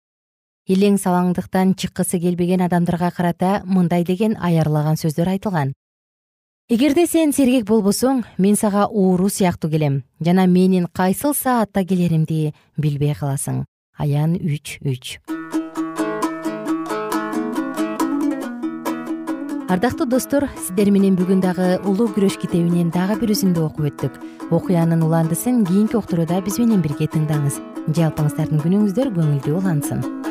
илең 0.69 0.97
салаңдыктан 1.01 1.73
чыккысы 1.75 2.19
келбеген 2.21 2.61
адамдарга 2.61 3.09
карата 3.11 3.61
мындай 3.65 4.05
деген 4.05 4.37
аярлаган 4.39 4.99
сөздөр 5.01 5.33
айтылган 5.33 5.73
эгерде 6.71 7.03
сен 7.03 7.33
сергек 7.35 7.65
болбосоң 7.67 8.21
мен 8.39 8.55
сага 8.55 8.85
ууру 8.87 9.27
сыяктуу 9.27 9.67
келем 9.73 9.97
жана 10.23 10.45
менин 10.47 10.85
кайсыл 10.87 11.33
саатта 11.35 11.83
келеримди 11.83 12.53
билбей 12.77 13.11
каласың. 13.11 13.65
Аян 13.99 14.37
үч 14.39 14.77
үч. 14.79 15.19
Ардактуу 19.67 20.07
достор 20.07 20.47
сиздер 20.55 20.93
менен 20.95 21.19
бүгүн 21.19 21.43
дагы 21.43 21.75
улуу 21.83 22.07
күрөш 22.15 22.39
китебинен 22.39 22.95
дагы 22.95 23.19
бир 23.19 23.35
үзүндү 23.35 23.67
окуп 23.67 23.91
өттүк. 23.91 24.19
Окуянын 24.55 25.03
уландысын 25.03 25.65
кийинки 25.67 25.99
уктурууда 25.99 26.39
биз 26.39 26.63
менен 26.63 26.79
бирге 26.79 27.11
тыңдаңыз. 27.11 27.59
Жалпыңыздардын 27.99 28.63
күнүңүздөр 28.63 29.11
көңүлдүү 29.19 29.59
улансын 29.59 30.30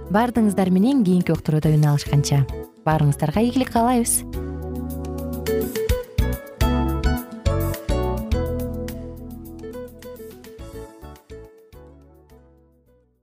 баардыгыңыздар 0.11 0.67
менен 0.75 1.05
кийинки 1.07 1.31
уктурууда 1.31 1.71
үн 1.71 1.85
алышканча. 1.87 2.43
Баарыңыздарга 2.83 3.45
ийгилик 3.45 3.71
каалайбыз 3.71 4.60